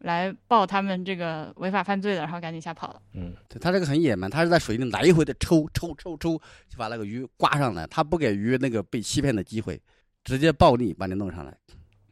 [0.00, 3.00] 来报他们这个违法犯罪的，然后赶紧吓跑了。
[3.14, 6.36] 嗯，对他这个很野蛮，他是在水里来回的抽抽抽抽，
[6.68, 9.80] 就把那个鱼刮上来，他不给鱼那个被欺骗的机会，
[10.24, 11.56] 直接暴力把你弄上来。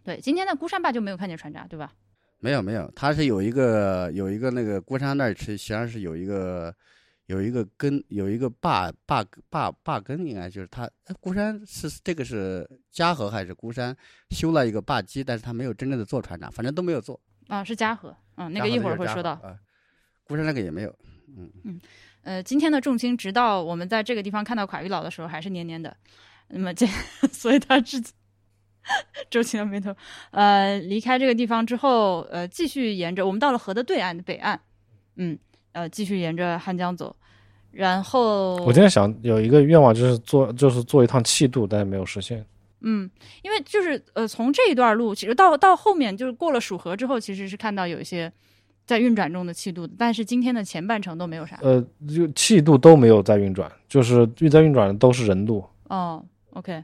[0.02, 1.92] 对，今天的孤山坝就没有看见船闸，对吧？
[2.40, 6.74] 没有没有，他是有一个有一个那个孤山那儿实际上是有一个
[7.26, 10.90] 有一个根有一个坝坝坝坝根，应该就是他。
[11.20, 13.94] 孤山是这个是嘉禾还是孤山
[14.30, 17.20] 修了一个坝基，但是他没有真正的做船闸，反正都没有做。
[17.48, 19.32] 啊，是嘉禾，嗯，那个一会儿会说到。
[19.32, 19.56] 啊，
[20.24, 20.98] 孤山那个也没有。
[21.36, 21.80] 嗯嗯，
[22.22, 25.96] 呃，今天的重心，直到我们在这个地方看到垮玉老的时候，还是黏黏的。
[26.48, 26.86] 那么这，
[27.30, 28.02] 所以他自
[28.82, 29.26] 己。
[29.30, 29.94] 皱起了眉头，
[30.32, 34.60] 呃，离开这个地方之后，呃，继续沿着我们到了河的对岸的北岸，
[35.16, 35.38] 嗯，
[35.72, 37.14] 呃，继续沿着汉江走，
[37.70, 42.44] 然后我今天想有一个愿望，就是做就是做一趟气渡，但是没有实现。
[42.80, 43.08] 嗯，
[43.42, 48.32] 因为就是呃，从这一段路，其实到到后面就是过了蜀河之后，其实是看到有一些
[48.86, 51.58] 在运转中的气渡，但是今天的前半程都没有啥。
[51.62, 55.64] 呃，就气渡都没有在运转，就是运在运转的都是人渡。
[55.88, 56.82] 哦，OK。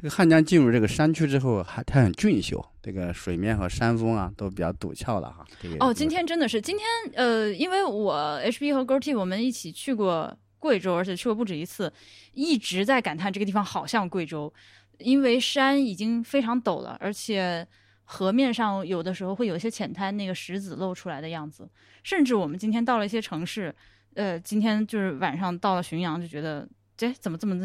[0.00, 5.46] 这个汉江进入这个山区之后，还它很俊秀，这个水面和山峰啊都比较陡峭了哈。
[5.78, 11.92] 哦，今天真的是今天呃，因为我 HB 和 GoT 我们一起去过贵州，而且去过不止一次，
[12.32, 14.50] 一直在感叹这个地方好像贵州，
[14.96, 17.68] 因为山已经非常陡了，而且
[18.04, 21.68] 河面上有的时候会有一些浅滩，那个石子露出来的样子。
[22.02, 23.74] 甚至我们今天到了一些城市，
[24.14, 26.66] 呃，今天就是晚上到了浔阳，就觉得。
[26.96, 27.56] 这怎么这么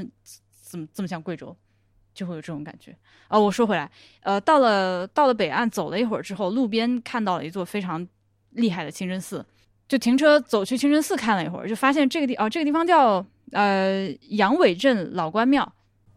[0.63, 1.53] 怎么这么像贵州，
[2.15, 2.97] 就会有这种感觉。
[3.27, 8.07] 哦，我说回来，呃，到了到了北岸走了一会儿之后，路边看到了一座非常
[8.51, 9.45] 厉害的清真寺，
[9.87, 15.69] 就停车走去清真寺看了一会儿，就发现这个地哦，这个地方叫呃羊尾镇老关庙，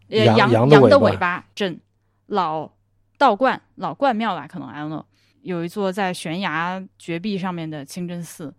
[0.08, 1.78] 呃羊羊羊的尾巴尾巴镇
[2.26, 2.70] 老
[3.18, 5.04] 道观老观庙吧，可能 I don't know，
[5.42, 8.54] 有一座在悬崖绝壁上面的清真寺，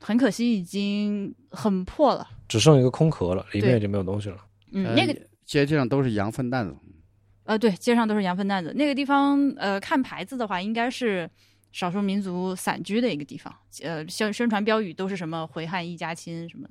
[0.00, 2.28] 很可惜已经很破了。
[2.48, 4.38] 只剩一个空壳了，里面已经没有东西了。
[4.72, 6.76] 嗯，呃那个街街上都是羊粪蛋子，
[7.44, 8.70] 呃，对，街上都是羊粪蛋子。
[8.76, 11.28] 那个地方，呃，看牌子的话，应该是
[11.72, 13.50] 少数民族散居的一个地方。
[13.82, 16.68] 呃，宣宣传标语都是什么“回汉一家亲”什么。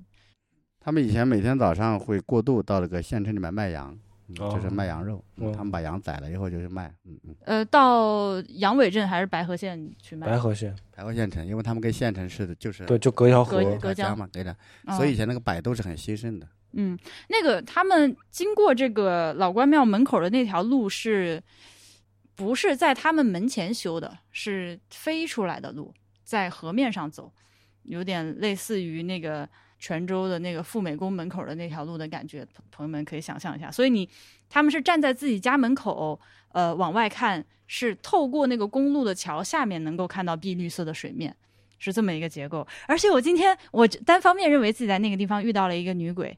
[0.79, 3.97] 他们以前每天早上会过渡到那个县城里面卖羊，
[4.35, 5.25] 就是卖羊肉。
[5.55, 10.27] 他们把羊宰了以后就是卖，嗯嗯，呃，到羊尾镇还是白河县去卖？
[10.27, 16.47] 白河县白河县城，因为他们跟县城似的，就是对，就隔一条河隔，隔江江嘛，隔着，哦所以以前那个摆都是很兴盛的。
[16.79, 16.97] 嗯，
[17.29, 21.41] 那个他们经过这个老关庙门口的那条路是，
[22.35, 24.19] 不是在他们门前修的？
[24.31, 25.91] 是飞出来的路，
[26.23, 27.33] 在河面上走，
[27.81, 32.45] 有点类似于那个泉州的那个富美宫门口的那条路的感觉。
[32.71, 34.07] 朋友们可以想象一下，所以你
[34.47, 36.19] 他们是站在自己家门口，
[36.53, 41.35] 呃，往外看，是透过那个公路的桥下面能够看到碧绿色的水面。
[41.79, 46.35] 是这么一个结构，而且我今天我单方面认为自己在那个地方遇到了一个女鬼，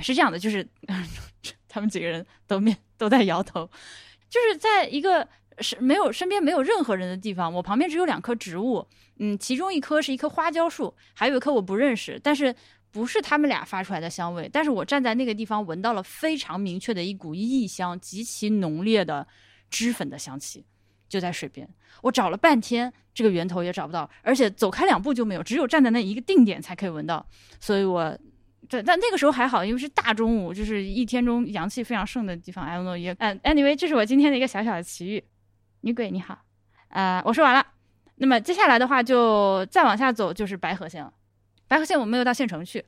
[0.00, 0.66] 是这样的，就是
[1.68, 3.68] 他们几个人都面都在摇头，
[4.28, 5.26] 就是在一个
[5.58, 8.86] 是没有身边没有任何人的地方，我旁边只有两棵植物，
[9.18, 12.54] 嗯，其中一棵是一棵花椒树，还有一棵我不认识，但是
[12.90, 19.26] 不是他们俩发出来的香味，但是我站在那个地方闻到了非常明确的一股异香，极其浓烈的
[19.70, 20.64] 脂粉的香气，
[21.08, 21.68] 就在水边，
[22.02, 27.26] 我找了半天，这个源头也找不到，而且走开两步就没有，只有站在那一个定点才可以闻到，
[27.60, 28.18] 所以我。
[28.72, 32.64] 对，但那个时候还好，因为是大中午，就是一天中阳气非常盛的地方。
[32.64, 35.22] I don't know，也嗯，anyway，这是我今天的一个小小的奇遇。
[35.82, 36.38] 女鬼你好，
[36.88, 37.66] 啊、我说完了。
[38.14, 41.12] 那么接下来的话，就再往下走就是白河县了。
[41.68, 42.82] 白河县我没有到县城去，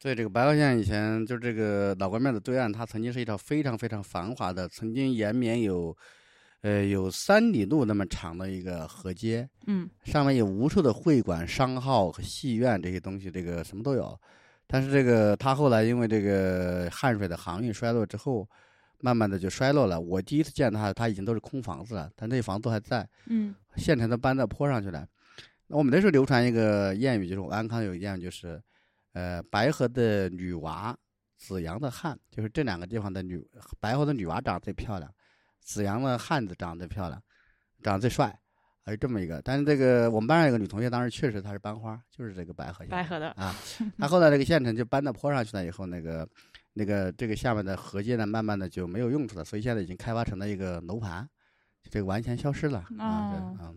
[0.00, 5.96] 对，这个白河县以前就是这个老关庙的对岸，它曾经是一条非常非常繁华的，曾经延绵有，
[6.62, 14.18] 呃，有三里路那么长的一个河街，嗯上面有无数的会馆、商号和戏院这些东西，这个什么都有。
[14.68, 18.48] 但是这个他后来因为这个汉水的航运衰落之后，
[19.00, 19.98] 慢慢的就衰落了。
[19.98, 25.08] 我第一次见他，他已经都是空房子了，但那房子都还在，嗯县城都搬到坡上去了。
[25.68, 28.60] 那我们那时候流传一个谚语，就是我安康有一个谚语，就是，
[29.12, 30.96] 呃，白河的女娃，
[31.36, 33.42] 紫阳的汉，就是这两个地方的女，
[33.80, 35.10] 白河的女娃长得最漂亮，
[35.60, 37.22] 紫阳的汉子长得最漂亮，
[37.82, 38.38] 长得最帅，
[38.88, 39.38] 还有这么一个。
[39.44, 43.54] 但是这个我们班上有个女同学，当时确实她是班花，就是这个白河县白河的啊。
[43.98, 46.26] 她后来这个县城就搬到坡上去了以后，那个
[46.72, 51.28] 那个这个下面的河街呢，慢慢的就没有用处了，所以现在已经开发成了一个楼盘，
[51.90, 53.04] 这个完全消失了啊。
[53.60, 53.74] 啊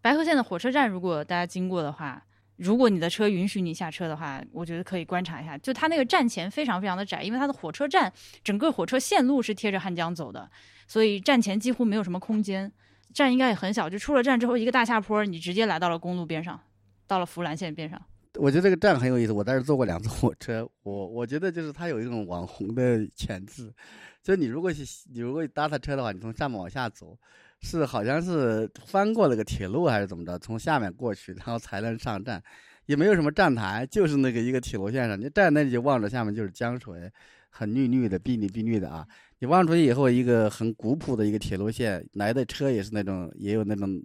[0.00, 2.24] 白河县的火车站，如果大家经过的话，
[2.56, 5.58] 如果你的车允许你下车的话，我觉得可以观察一下。
[5.58, 8.10] 就它那个站前非常非常的窄，因为它的火车站
[8.42, 10.50] 整个火车线路是贴着汉江走的，
[10.86, 12.72] 所以站前几乎没有什么空间。
[13.12, 16.60] 站应该也很小，就出了站之后一个大下坡，你直接来到了公路边上，
[17.06, 18.00] 到了福兰县边上。
[18.38, 23.72] 我觉得这个站很有意思，我在这坐过两次火车，我我觉得就是它有一种网红的潜质，
[24.22, 27.18] 就是你如果是你如果搭它车的话，你从上面往下走，
[27.60, 32.40] 是好像是翻过了个铁路还是怎么着，从下面过去，然后才能上站，
[32.86, 37.10] 也没有什么站台，就是那个一个铁路线上，你站在那里就望着下面就是江水，
[37.48, 39.04] 很绿绿的，碧绿碧绿的啊。
[39.40, 44.00] 你望出去以后，一个很古朴的一个铁路线，来的车也是那种，也有那种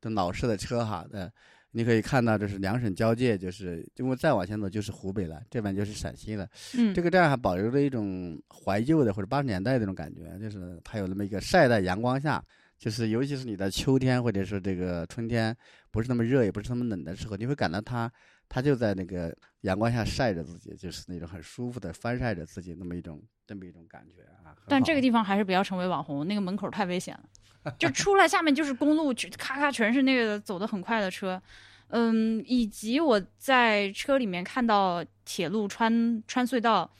[0.00, 1.32] 就老式的车哈的。
[1.70, 6.48] 你可以看到，这是两省交界，就是因为再往前走就是湖北了，这边就是陕西了。
[6.76, 12.42] 嗯，这个站还保留着一种怀旧的或者八十年代的那种感觉，就是它有那么一个晒在阳光下，
[12.78, 15.54] 就是尤其是你在秋天或者是这个春天，
[15.90, 18.10] 不是那么热也不是那么冷的时候，你会感到它
[18.48, 24.47] 它就在那个阳光下晒着自己，就是那种很舒服的翻晒着自己那么一种那么一种感觉啊。
[24.68, 31.40] 但这个地方还是不要成为网红，那个门口太危险了， 就出来下面就是公路，就咔咔全是那个走得很快的车，
[31.88, 36.90] 嗯，以及我在车里面看到铁路穿穿隧道，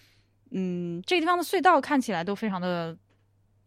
[0.51, 2.97] 嗯，这个地方的隧道看起来都非常的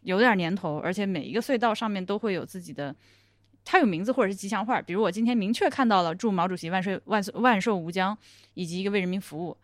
[0.01, 2.95] 有点年头，而且每一个隧道上面都会有自己的。
[3.63, 8.17] 它有名字或者是吉祥话，比如我今天明确看到了“祝毛主席万岁万岁万寿无疆”，
[8.55, 9.55] 以及一个为人民服务。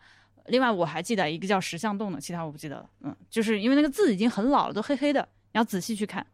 [0.48, 2.90] 另外我还记得一个叫石像洞的，其他我不记得了。
[3.00, 6.26] 嗯，就是因为那个字已经很老了，都黑黑的，你要仔细去看。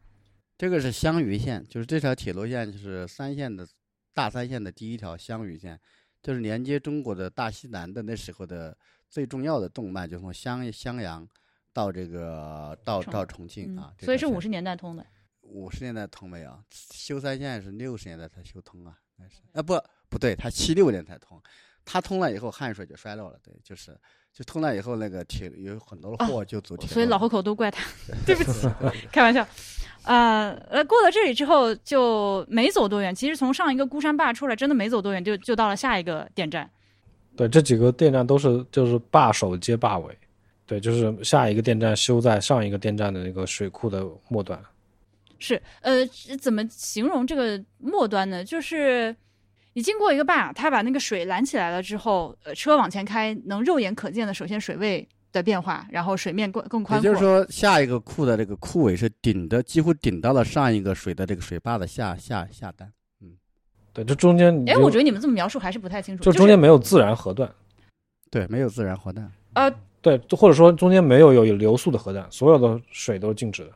[0.57, 3.67] 这个是湘渝线，就是这条铁路线就是三线的
[4.13, 5.79] 大三线的第一条湘渝线，
[6.23, 8.77] 就是连接中国的大西南的那时候的
[9.11, 11.29] 最重要的动脉就从襄襄阳
[11.73, 15.05] 到这个到到重庆嗯啊，所以是五十年代通的。
[15.41, 16.59] 五十年代通没有？
[16.71, 21.43] 修三线是六十年代才修通啊，那是啊不不对，他七六年才通，
[21.85, 23.97] 他通了以后汉水就衰落了，对，就是
[24.33, 27.85] 就通了以后那个铁有很多的货就走铁路了、哦所以老河口都怪他，
[28.27, 28.69] 对不起，
[29.13, 29.47] 开玩笑。
[30.05, 36.69] 呃呃，过了这里之后就没走多远，其实从上一个孤山坝出来，真的没走多远，就就到了下一个电站。
[37.35, 40.17] 对，这几个电站都是就是坝首接坝尾，
[40.67, 44.63] 对，就是下一个电站修在上一个电站的那个水库的末端。
[45.39, 46.07] 是，呃，
[46.39, 48.45] 怎么形容这个末端呢？
[48.45, 49.17] 就是
[49.75, 57.05] 你经过一个坝，它把那个水拦起来了之后，呃，车往前开，能肉眼可见的，首先水位的变化，然后水面更更宽阔。
[57.09, 62.89] 也就是说，下一个库的这个库尾是顶的，几乎顶到了上一个水的这个水坝的下下下端。
[63.21, 63.33] 嗯
[63.93, 66.23] 对，这中间你哎，我觉得你们这么描述还是不太清楚。
[66.23, 67.53] 就中间没有自然河段，
[68.31, 69.29] 对，没有自然河段。
[69.55, 69.69] 呃，
[70.01, 73.73] 对，或者说中间没有有流速的河段，所有的水都是静止的，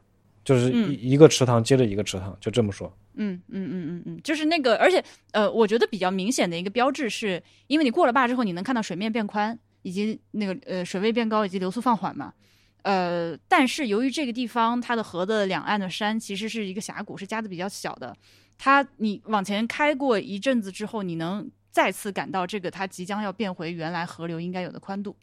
[0.49, 2.91] 就是嗯一、一个池塘接着一个池塘，就这么说。
[3.17, 12.33] 嗯嗯嗯嗯嗯，就是那个，而且呃，我觉得比较明显的一个标志是，因为你过了坝之后，你能看到水面变宽，以及那个呃水位变高，以及流速放缓嘛。
[12.81, 18.17] 呃，但是由于这个地方它的河的两岸的山其实是一个峡谷，是夹的比较小的，
[18.57, 25.15] 它你往前开过一阵子之后，你能再次感到这个它即将要变回原来河流应该有的宽度。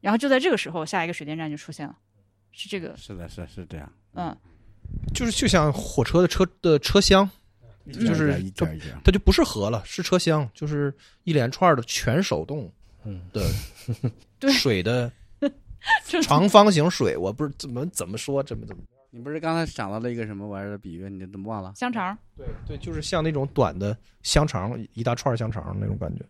[0.00, 1.96] 然后就在这个时候，下一个水电站就出现了，
[2.50, 3.92] 是这个，是的，是是这样。
[4.14, 4.36] 嗯，
[5.14, 7.28] 就是就像火车的车的车厢，
[7.92, 8.96] 就是一点一点。
[9.04, 10.92] 它就不是河了，是车厢，就是
[11.24, 12.70] 一连串的全手动
[13.04, 13.46] 嗯的
[14.38, 15.10] 对水的
[16.22, 21.72] 长方形水，我不是怎么怎么说，怎么怎么你不是刚才想到了一个什么玩意儿的比喻，你怎么忘了？
[21.74, 22.16] 香肠。
[22.36, 26.24] 对对，就是像那种短的香肠，一大串香肠那种感觉，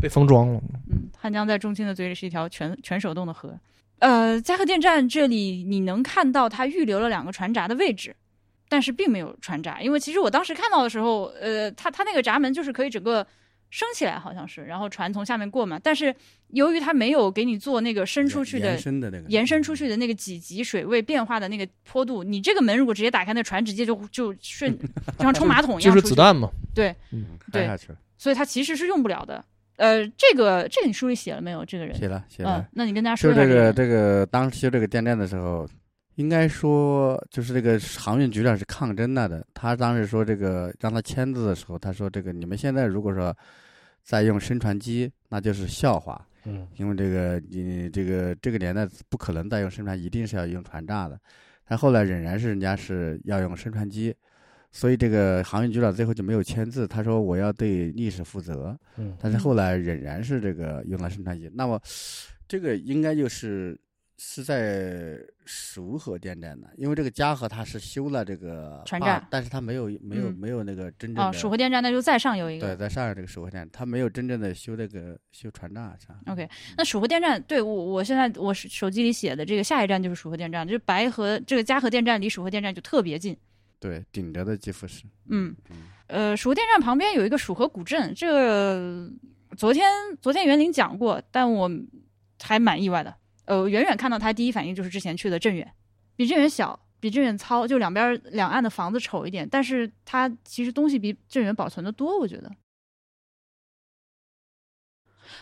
[0.00, 0.60] 被封装了。
[0.90, 3.58] 嗯，汉江在中青的嘴里是一条全全手动的河。
[4.02, 8.16] 呃，加贺电站这里你能看到它预留了两个船闸的位置，
[8.68, 13.24] 但是并没有船闸，因为其实我当时看到的时候，呃，它它那个闸门就是可以整个
[13.70, 15.78] 升起来，好像是，然后船从下面过嘛。
[15.80, 16.12] 但是
[16.48, 24.76] 由于它没有给你做那个伸出去的延伸的那个，延伸出去的那个几级水位变化的那个坡度，你这个门如果直接打开，那船直接就就顺，
[25.16, 26.14] 就像冲马桶一样出去就是子。
[26.16, 29.44] 弹嘛，对，嗯，对开下去了，所以它其实是用不了的。
[29.82, 31.64] 呃，这个这个你书里写了没有？
[31.64, 31.96] 这个人？
[31.96, 35.68] 写了写嗯了。，那你跟大家说这个这个当时修这个电站的时候，
[36.14, 39.44] 应该说就是这个航运局长是抗争了的。
[39.52, 43.36] 他当时说这个让他签字的时候，他说这个你们现在如果说
[44.04, 51.18] 再用升船机，那就是笑话，嗯，因为这个你这个这个年代不可能再用升船，一定是要用船炸的。
[51.66, 54.14] 但后来仍然是人家是要用升船机，
[54.72, 56.88] 所以这个航运局长最后就没有签字。
[56.88, 58.76] 他说我要对历史负责。
[58.96, 61.48] 嗯但是后来仍然是这个用了生产机。
[61.54, 61.80] 那么，
[62.48, 63.78] 这个应该就是
[64.18, 72.76] 是在蜀河电站的，因为这个嘉禾它是修了这个船站但是它没有没有、嗯没有那个真正哦，的蜀河电站那就再上游一个对，个。
[72.76, 83.36] 在上海这个蜀河电站，它没有真正的修那个修船站是吧 OK，那蜀河电站，对我我现在我是手机里写的这个下一站就是蜀河电站，就是白河这个嘉禾电站离蜀河电站就特别近。
[83.82, 89.10] 对，顶着的几乎是嗯嗯，呃，蜀河电站旁边有一个蜀河古镇，这个
[89.56, 89.90] 昨天
[90.20, 91.68] 昨天园林讲过，但我
[92.40, 93.12] 还蛮意外的。
[93.46, 95.68] 呃，远远看到它，第一反应就是之前去的镇远，
[96.14, 102.48] 比镇远小，比镇远糙，就两边两岸的房子丑一点，但是它其实东西比镇远保存的多，我觉得。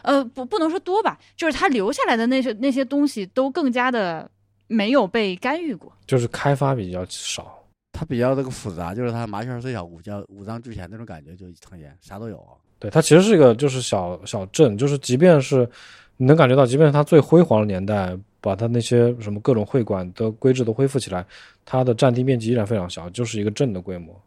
[0.02, 4.30] 呃，不，不能说多吧，就是它留下来的那些那些东西都更加的
[4.66, 5.92] 没有被干预过。
[6.06, 7.59] 就是开发比较少。
[8.00, 12.42] 它比较这个复杂，就是它麻雀虽小，五脏五脏俱全那种感觉，就特别啥都有。
[12.78, 15.68] 对，它其实是一个就是小小镇，就是即便是
[16.16, 21.26] 你能感觉到，即便是它最辉煌的年代，把它那些什么各种会馆的规制都恢复起来，
[21.66, 24.18] 它的占地面积依然非常小，就是一个镇的规模，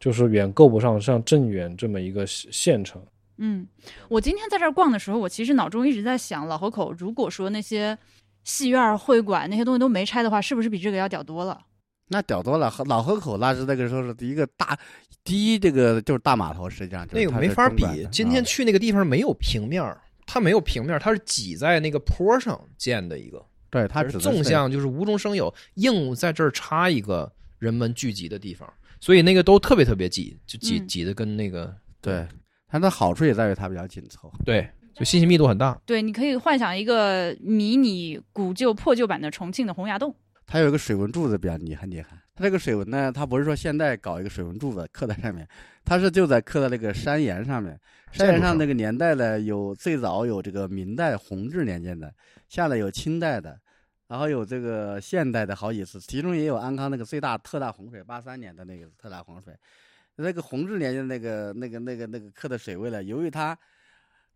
[0.00, 3.02] 就是远够不上像镇远这么一个县县城。
[3.36, 3.66] 嗯，
[4.08, 7.98] 我今天在这儿逛的时候，我其实脑中一直在想，老河口如果说那些
[8.44, 11.60] 戏院、会馆那些东西都没拆的话，是不是比这个要屌多了？
[12.08, 14.78] 那屌多了，老河口那是那个时候是第一个大，
[15.24, 17.68] 第一这个就是大码头，实际上就是那个没法。
[17.70, 17.82] 比
[18.12, 32.26] 今天啊去那个地方没有平面儿，它没有平面儿，它是挤在那个坡上建的一个，对它是纵向就是无中生有，硬在这儿插一个人们聚集的地方，所以那个都特别特别挤，就挤嗯挤的跟那个对，
[32.68, 34.30] 它的好处也在于它比较紧凑。
[34.44, 35.80] 对，就信息密度很大。
[35.86, 40.14] 对，你可以幻想一个迷你古旧破旧版的重庆的洪崖洞。
[40.46, 42.16] 它有一个水文柱子比较厉害厉害。
[42.34, 45.46] 它这个水文呢，它不是说现在搞一个水文柱子刻在上面，
[45.84, 47.78] 它是就在刻在那个山岩上面。
[48.12, 52.12] 山岩上那个年代呢，有最早有这个明代弘治年间的，
[52.48, 53.58] 下来有清代的，
[54.08, 59.54] 然后有这个现代的好几次，其中也有安康那个最大特大洪水，八三年的那个特大洪水。
[60.16, 63.56] 那个弘治年间那个那个那个那个刻的水位呢，由于它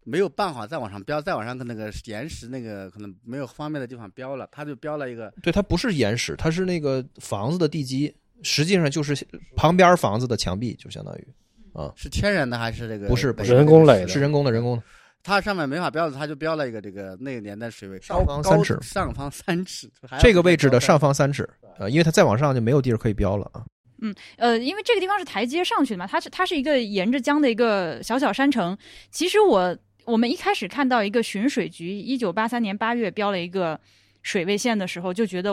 [0.08, 9.14] 没有办法再往上标，再往上跟那个岩石那个可能没有方便的地方标了，它就标了一个对，它不是岩石，它是那个房子的地基，实际上就是
[9.54, 11.28] 旁边房子的墙壁，就相当于
[11.74, 13.06] 啊，是天然的还是这个？
[13.06, 14.82] 不是不是人工垒的是人工的，人工的。
[15.22, 19.90] 它上面没法标的，它就标了一个这个那个年代水位上方三尺上方三尺，
[20.20, 21.46] 这个位置的上方方三尺，
[21.78, 23.62] 呃，因为它再往上就没有地儿可以标了啊。
[24.00, 28.78] 嗯呃，因为这个地方是台阶上去的嘛，它是它是一个沿着江的一个小小山城。
[29.10, 29.76] 其实我
[30.08, 33.78] 我们一开始看到一个巡水局一九八三年八月标了一个
[34.22, 35.52] 水位线的时候，就觉得，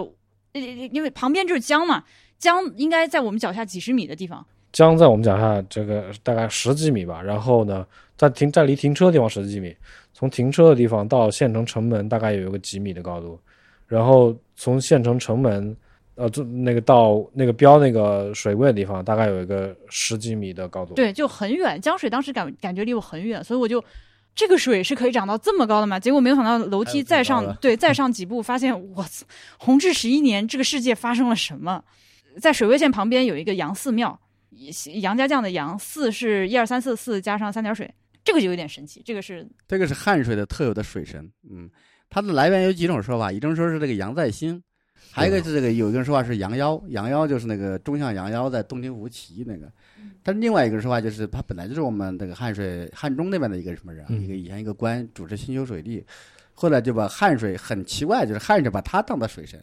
[0.53, 2.03] 呃因为旁边就是江嘛，
[2.39, 4.45] 江应该在我们脚下几十米的地方。
[4.72, 7.86] 江在我们脚下这个大概十几米吧，然后呢，
[8.18, 9.76] 在停在离停车的地方十几米，
[10.14, 13.38] 从停车的地方到县城城门大概有一个几米的高度，
[13.88, 15.76] 然后从县城城门，
[16.16, 20.93] 呃，就那个到那个标那个水位的地方大概有一个十几米的高度。
[20.93, 23.82] 对，就很远，江水当时感感觉离我很远，所以我就
[24.36, 25.97] 这个水是可以涨到这么高的吗？
[25.97, 29.25] 结果没有想到楼梯再上对，再上几步，发现我操，
[29.57, 31.81] 弘治十一年这个世界发生了什么？
[32.41, 34.19] 在水位线旁边有一个杨寺庙，
[35.01, 37.89] 杨家将的杨，寺是一二三四四加上三点水，
[38.25, 39.01] 这个就有点神奇。
[39.05, 41.69] 这个是这个是汉水的特有的水神，嗯，
[42.09, 44.61] 它的来源有几种说法，一种说是这个杨再兴，
[45.11, 49.71] 还有一个是这个有一个说法是杨妖，杨妖就是那个中向杨妖在洞庭湖起义那个，
[50.24, 54.22] 但是另外一个说法就是他本来就是我们这个汉水汉中那边的一个什么人，嗯。
[54.22, 56.06] 一个以前一个官主持兴修水利，
[56.53, 59.62] 后来就把汉水很奇怪，就是汉水把他当的水神，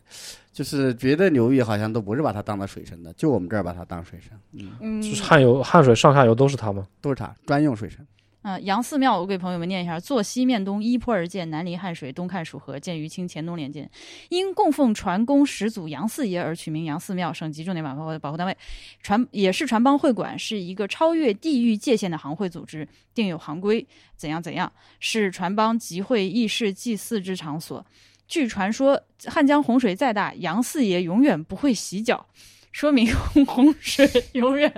[0.52, 5.02] 就是别的流域好像都不是把他当的水神的，就我们这儿把他当水神，嗯，嗯。
[5.02, 6.86] 就是汉游汉水上下游都是他吗？
[7.00, 8.06] 都是他专用水神。
[8.44, 13.88] 嗯，杨寺庙，我给朋友们念一下：坐西面东，依坡而建，南临汉水，东看蜀河，建于清乾隆年间。
[14.30, 18.56] 因供奉传公始祖杨四爷而取名杨寺庙，省级重点保护保护单位。
[19.00, 23.86] 传也是传帮会馆，是一个超越地域界限的行会组织，定有行规，
[24.16, 27.86] 怎样怎样，是传帮集会议事祭祀之场所。
[28.26, 32.26] 据传说，汉江洪水再大，杨四爷永远不会洗脚。
[32.72, 33.14] 说明
[33.46, 34.72] 洪水 永远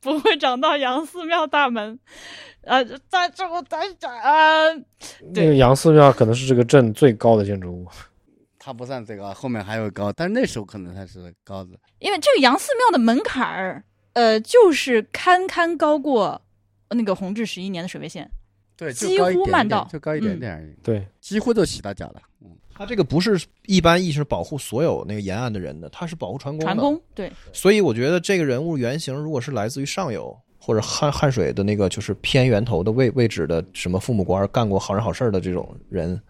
[0.00, 1.98] 不会涨到杨寺庙大门，
[2.60, 4.74] 呃，在这我在这呃，
[5.34, 7.86] 对那个杨寺庙可能是这个镇最高的建筑物。
[8.58, 11.70] 它不算最高，后面还有高，但是那时候可能它是高的。
[12.00, 13.82] 因为这个杨寺庙的门槛儿，
[14.12, 16.42] 呃，就是堪堪高过
[16.90, 18.30] 那个弘治十一年的水位线。
[18.76, 22.22] 对，几就高一点点乎慢到就高一点嗯点而已，对，几乎都洗到脚了。
[22.44, 26.64] 嗯，它这个不是一般意义上保护所有那个沿岸的人的，它是保护船工的。
[26.64, 36.20] 船工对，所以我觉得这个人物原型如果是来自于上游或者汉汉水的那个就是偏源头的位位置的什么父母官干过好人好事的这种人，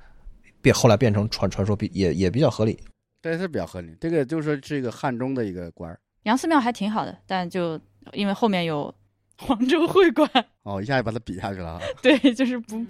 [0.62, 2.78] 变后来变成传传说比也也比较合理。
[3.20, 3.94] 这是比较合理。
[4.00, 6.00] 这个就是说是一个汉中的一个官儿。
[6.22, 7.78] 杨寺庙还挺好的，但就
[8.12, 8.94] 因为后面有
[9.36, 10.28] 黄州会馆，
[10.62, 11.80] 哦，一下就把它比下去了啊！
[12.02, 12.84] 对，就是不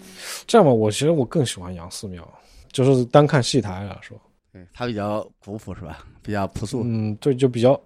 [0.46, 2.26] 这样吧，我其实我更喜欢杨寺庙，
[2.72, 4.20] 就是单看戏台来说，
[4.52, 6.04] 对，它比较古朴是吧？
[6.22, 7.80] 比较朴素、嗯，对，就比较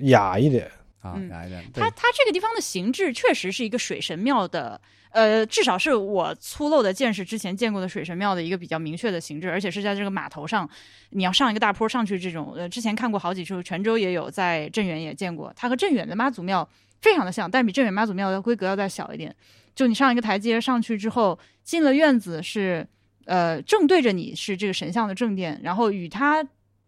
[0.00, 0.70] 雅一点。
[1.00, 1.64] 啊，嗯雅一点。
[1.72, 4.80] 它，它这个地方的形制确实是一个水神庙的，
[5.10, 10.68] 呃，至少是我粗陋的见识之前见过的水神庙的一个比较明确的形制，而且是在这个码头上，
[11.10, 16.68] 你要上一个大坡上去这种，呃，之前看过好几处，泉州也有，在镇远也见过，它和镇远的妈祖庙
[17.00, 19.34] 非常的像，但比镇远妈祖庙的规格要再小一点。
[19.76, 22.84] 就你上一个台阶上去之后，进了院子是，
[23.28, 26.42] 呃，正对着你是这个神像的正殿，然后与它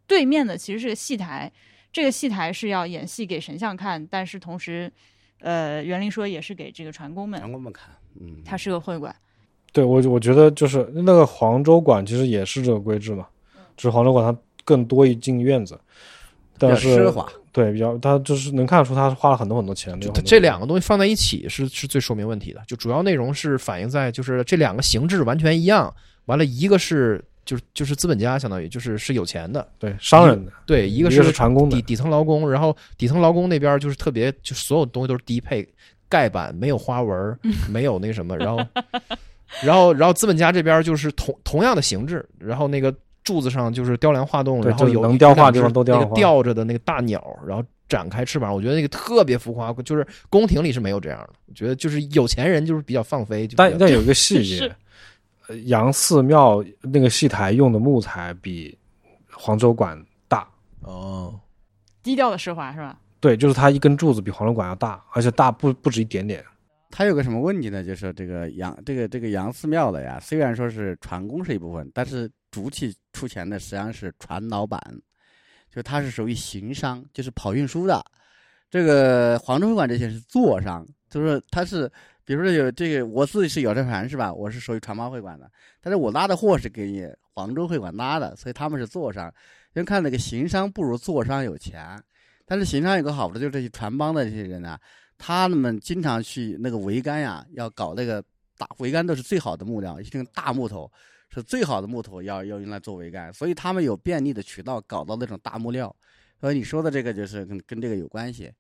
[0.07, 1.53] 对面的其实是个戏台，
[1.93, 4.91] 这个戏台是要演戏给神像看，但是同时，
[5.41, 9.15] 呃，园林说也是给这个船工们，船工们看，嗯，它是个会馆。
[9.71, 13.27] 对我我觉得就是那个黄州馆其实也是这个规制嘛，
[13.77, 15.79] 只是黄州馆它更多一进院子，
[16.57, 17.31] 但是奢华。
[17.53, 20.01] 对比较它就是能看得出他花了很多很多钱。
[20.01, 22.63] 就这两个东西放在一起是是最说明问题的。
[22.67, 25.93] 就主要内容是反映在就是这两个形制完全一样，
[26.31, 31.75] 完了一个是就是就是资本家相当于就是是有钱的，对商人的，对，一个一个是船工的。
[31.75, 35.69] 底底层劳工，然后底层劳工那边就是特别，就所有东西都是低配
[36.09, 37.37] 盖板，没有花纹，
[37.69, 38.65] 没有那个什么，然后
[39.65, 54.71] 然后然后资本家这边就是同同样的形制，然后那个柱子上就是雕梁画栋，然后有就能雕画有两只地方都雕那个吊着的那个大鸟，然后展开翅膀，我觉得那个特别浮夸，就是宫廷里是没有这样的，我觉得就是有钱人就是比较放飞，但但有一个细节
[55.65, 58.77] 杨寺庙那个戏台用的木材比
[59.31, 60.49] 黄州馆大，
[60.81, 61.39] 哦，
[62.03, 62.99] 低调的奢华是吧？
[63.21, 66.45] 对，就是它一根柱子比黄州馆要大，而且大不不止一点点。
[66.91, 67.85] 它有个什么问题呢？
[67.85, 74.81] 就是这个杨这个这个杨寺庙的呀，虽然说是船工是一部分，但是主体出钱的实际上是船老板，
[75.73, 78.05] 就他是属于行商，就是跑运输的。
[78.69, 81.91] 这个黄州会馆这些是坐商，就是他是，
[82.31, 84.33] 比如说有这个我自己是有这船是吧？
[84.33, 85.51] 我是属于船贸会馆的，
[85.81, 87.05] 但是我拉的货是给你
[87.35, 89.27] 黄州会馆拉的，所以他们是坐商。
[89.75, 92.01] 因为看那个行商不如坐商有钱，
[92.47, 94.79] 但是行商有个好处就是这些船帮的这些人呢、
[95.19, 98.23] 他们经常去那个桅杆呀，要搞那个
[98.57, 100.89] 大桅杆都是最好的木料，一定大木头
[101.31, 105.93] 是最好的木头，要要用来做桅杆，所以他们有便利的渠道搞到那种大木料。
[106.41, 108.53] 所以你说的这个就是跟跟这个有关系，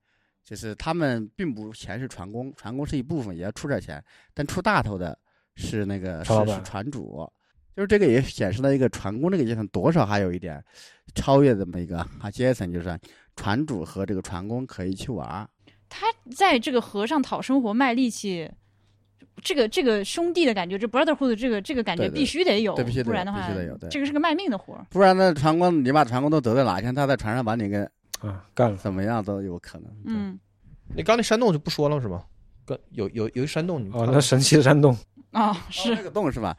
[0.45, 4.03] 就是他们并不全是船工，船工是一部分，也要出点钱，
[4.35, 5.17] 但出大头的
[5.55, 6.33] 是那个是
[6.65, 7.31] 船主。
[7.77, 10.63] 就是这个也显示了一个船工这个阶层多少还有一点
[11.15, 12.99] 超越这么一个啊阶层，就是
[13.37, 15.49] 船主和这个船工可以去玩。
[15.89, 18.51] 他在这个河上讨生活卖力气，
[19.41, 24.85] 这个这个兄弟的感觉，这 brotherhood 这个这个感觉必须得有，对必须得有不然的话必须得有对，这个是个卖命的活儿。
[24.91, 27.89] 不然呢，船工你把船工都得罪哪一天他在船上把你给
[28.21, 28.77] 啊，干了。
[28.77, 29.91] 怎么样都有可能。
[30.05, 30.39] 嗯，
[30.95, 32.25] 你刚那山洞就不说了是吧？
[32.67, 34.97] 跟有有有一山洞，哦，那神奇的山洞，
[35.33, 36.57] 啊、哦是那个洞是吧？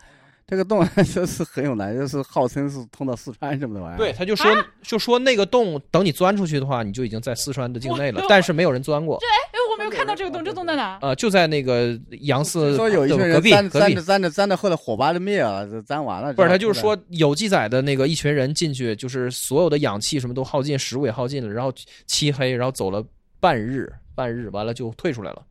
[0.52, 0.86] 这个洞
[1.16, 3.98] 就是很有来，就是号称是通到四川什么的玩意儿。
[3.98, 9.18] 对，，他就说、就说那个洞，等你钻出去的话，你就已经在四川的境内了，但是没有人钻过。
[9.22, 11.00] 对哎，我没有看到这个洞，这洞在哪？
[11.02, 16.34] 呃，就在那个杨四说有一群人壁隔壁粘粘着，粘着粘着，后来火把就灭了，就粘完了。
[16.34, 21.74] 不是，他他就是说有记载的那个一群人进去，就是所有的氧气什么都耗尽，食物也耗尽了，然后
[22.06, 23.02] 漆黑，然后走了
[23.40, 25.42] 半日，半日完了就退出来了，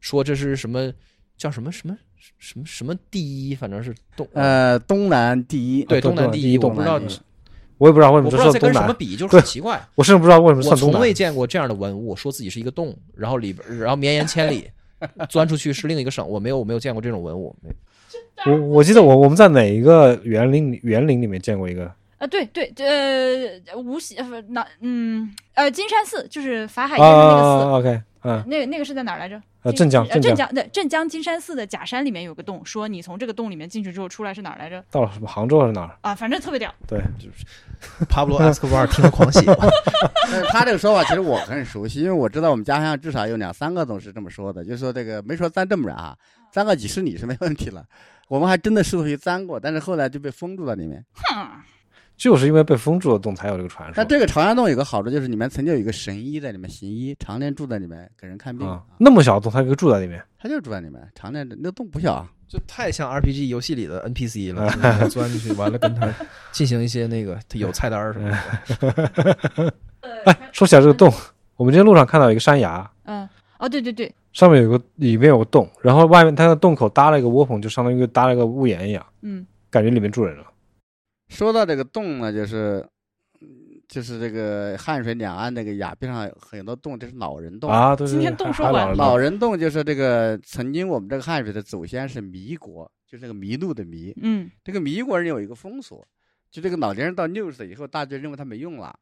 [0.00, 0.90] 说这是什么
[1.36, 1.94] 叫什么什么
[2.38, 7.00] 什么什么第一，反正是东呃东南第一，对东东南第一，我不知道
[7.78, 9.80] 我也不知道为什么不知道在是东南，跟什么比，就是很奇怪。
[9.94, 11.12] 我甚至不知道为什么我算东南从未。
[11.12, 14.70] 见过这样的文物，说自己是一个洞，然后里边，然后绵延千里，
[15.28, 16.26] 钻出去是另一个省。
[16.28, 17.54] 我没有，我没有见过这种文物。
[18.44, 24.16] 我我记得我我们在哪一个园林园林里面见过一个啊，对对，呃，无锡
[24.48, 29.40] 那嗯呃金山寺就是法海烟的那个寺，啊，OK，嗯，那个那个是在哪儿来着？
[29.66, 34.84] 呃，镇江镇江呃镇江对镇江金山寺的假山里面有个洞，说你从这个洞里面进去之后出来是哪儿来着？
[34.92, 35.98] 到了什么杭州还是哪儿？
[36.02, 36.72] 啊，反正特别屌。
[36.86, 37.02] 对，
[38.08, 39.44] 帕布罗·埃斯科巴尔听了狂喜。
[40.30, 46.16] 但是他这个说法其实我很熟悉，因为我知道我们家乡至少有两三个总是这么说的，就是说这个没说钻这么远啊，
[46.52, 47.84] 钻个几十里是没问题了。
[48.28, 51.04] 我们还真的试图去钻过，但是后来就被封住了里面。
[51.14, 51.48] 哼，
[52.16, 54.04] 就是因为被封住了洞才有这个传说那。
[54.08, 58.66] 这个朝阳洞有个好处，就是里面曾经有一个神医在里面行医，常年住在里面给人看病。
[58.66, 60.22] 啊，那么小的洞，他可以住在里面。
[60.38, 62.30] 他就住在里面，常年那洞不小啊。
[62.48, 64.70] 就太像 RPG 游戏里的 NPC 了，
[65.10, 66.08] 钻进去完了跟他
[66.52, 69.74] 进行一些那个他有菜单什么的。
[70.24, 71.12] 哎，说起来这个洞，
[71.56, 80.44] 我们今天路上看到一个山崖，嗯，哦，对对对，上面有个里面有个洞，然后外面它的洞口搭了一个窝棚，就相当于搭了一个屋檐一样，嗯，感觉里面住人了。
[81.28, 82.86] 说到这个洞呢，就是，
[83.40, 83.48] 嗯
[83.88, 87.70] 就是这个汉水两岸那个崖壁上很多洞，这是老人洞。
[87.70, 94.12] 啊，对对对，今天洞说完老人洞就是这个曾经我们这个汉水的祖先是弥国，就是那个麋鹿的麋。
[94.22, 96.04] 嗯这个弥国人有一个风俗，
[96.50, 98.98] 就这个老年人到六十岁以后，大家认为他没用了，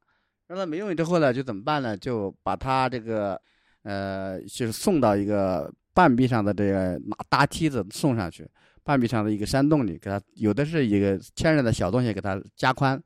[0.49, 1.97] 让他没用之后呢，就怎么办呢？
[1.97, 3.41] 就把他这个，
[3.85, 8.47] 呃，就是送到一个半壁上的这个拿搭梯子送上去，
[8.85, 13.03] 半壁上的一个山洞里，给它有的是一个天然的小东西给它加宽，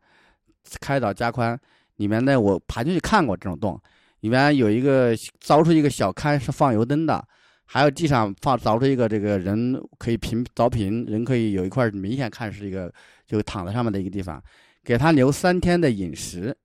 [0.81, 1.59] 开凿加宽。
[1.97, 3.81] 里面呢，我爬进去看过这种洞，
[4.20, 7.24] 里面有一个凿出一个小龛是放油灯的，
[7.64, 12.93] 还有地上放凿出一个这个人可以平凿平，人可以有一块明显看是一个
[13.26, 14.41] 就躺在上面的一个地方，
[14.85, 16.57] 给他留三天的饮食，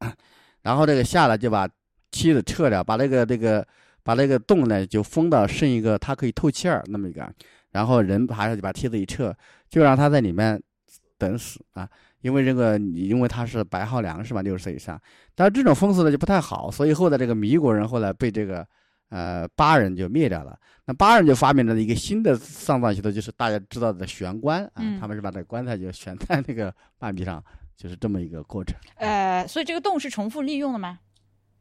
[0.62, 1.68] 然后这个下来就把
[2.12, 3.68] 梯子撤掉，把那个那个
[4.04, 7.28] 把那个洞呢就封到剩一个它可以透气儿那么一个，
[7.74, 9.36] 然后人爬上去把梯子一撤，
[9.70, 10.62] 就让他在里面
[11.18, 11.88] 等死啊。
[12.22, 14.98] 因为这个，你因为他是白号粮食嘛，六十岁以上，
[15.36, 18.66] 但是这种风俗呢就不太好，所以后来这个米国人后来被这个
[19.10, 20.58] 呃巴人就灭掉了。
[20.86, 27.44] 那巴人就发明了一个新的丧葬习俗，就是大家知道的悬棺啊，嗯他们是把这个棺材就悬在那个半壁上，
[27.76, 28.74] 就是这么一个过程。
[28.96, 31.00] 呃，所以这个洞是重复利用的吗？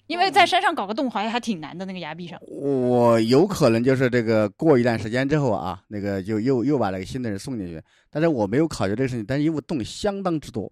[0.07, 2.38] 因为在山上搞个洞好像还挺难的，那个崖壁上。
[2.46, 7.80] 我有可能就是这个过一段时间之后啊，那个就又又把那个新的人送进去，
[8.11, 10.70] 但是我没有考虑这个事情，但是因为洞相当之多，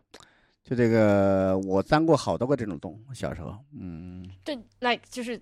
[0.62, 5.40] 就这个我钻过好多个这种洞，小时候，嗯，对，like 就是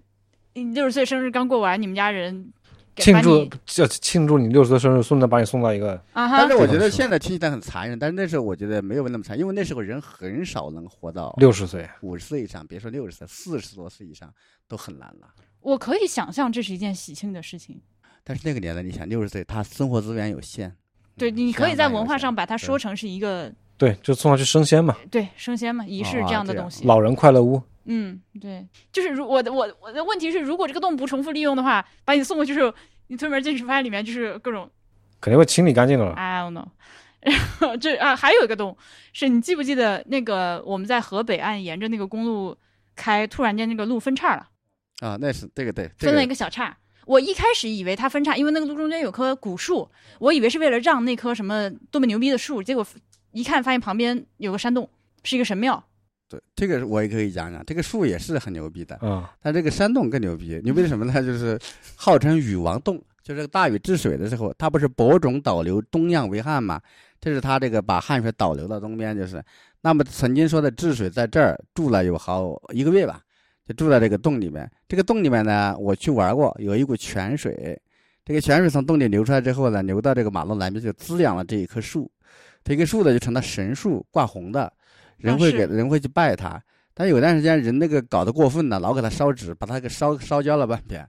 [0.54, 2.52] 你六十岁生日刚过完，你们家人
[2.98, 11.88] 庆祝就庆祝你六十岁生日，顺便把你送到一个啊哈但是，我觉得现在听起来很残忍，但是那时候我觉得没有那么残忍，因为那时候人很少能活到六十岁。
[12.02, 14.32] 五十岁以上，别说六十岁，四十多岁以上
[14.66, 15.28] 都很难了。
[15.60, 17.80] 我可以想象这是一件喜庆的事情。
[18.24, 20.74] 但是那个年代，你想六十岁，他生活资源有限，
[21.16, 26.84] 对，嗯你可以在文化上把它说成是一个对，就送他去升仙嘛，对升仙嘛仪式哦这样的东西。
[26.84, 27.62] 老人快乐屋。
[27.90, 32.74] 嗯，对，就是如我的我我的问题是，如果这个洞不重复利用的话，把你送过去之后，
[33.06, 34.70] 你推门进去发现里面就是各种
[35.20, 36.12] 肯定会清理干净的了。
[36.12, 36.68] I don't know。
[37.20, 38.76] 然后这啊还有一个洞，
[39.12, 42.56] 是你记不记得那个我们在河北岸沿着那个公路
[42.94, 44.48] 开，突然间那个路分叉了，
[45.00, 46.76] 啊，那是这个对，分了一个个小岔。
[47.06, 52.86] 我一开始以为它分叉，因为那个路中间有棵古树，我以为是为了让那棵什么多么牛逼的树，结果
[53.32, 54.90] 一看发现旁边有个山洞，
[55.24, 55.87] 是一个神庙。
[56.28, 61.12] 对这个我也可以讲讲，这个树也是很牛逼的，嗯，但这个山洞更牛逼，牛逼是什么呢？
[61.22, 61.58] 就是
[61.96, 66.80] 号称禹王洞，就是大禹治水的时候，他不是播种导流，东漾为汉嘛？
[67.20, 69.42] 这是他这个把汉水导流到东边，就是
[69.80, 73.20] 那么曾经说的治水在这儿住了有好一个月吧，
[73.66, 74.70] 就住在这个洞里面。
[74.86, 77.80] 这个洞里面呢，我去玩过，有一股泉水，
[78.24, 82.08] 这个泉水从洞里流出来之后呢，流到这个马路南边，就滋养了这一棵树，
[82.62, 84.72] 这棵树呢就成了神树，挂红的，
[85.18, 86.60] 人会给、是人会去拜他。
[86.94, 91.08] 但有段时间人那个搞得过分了，老给他烧纸，把他给烧烧焦了半边，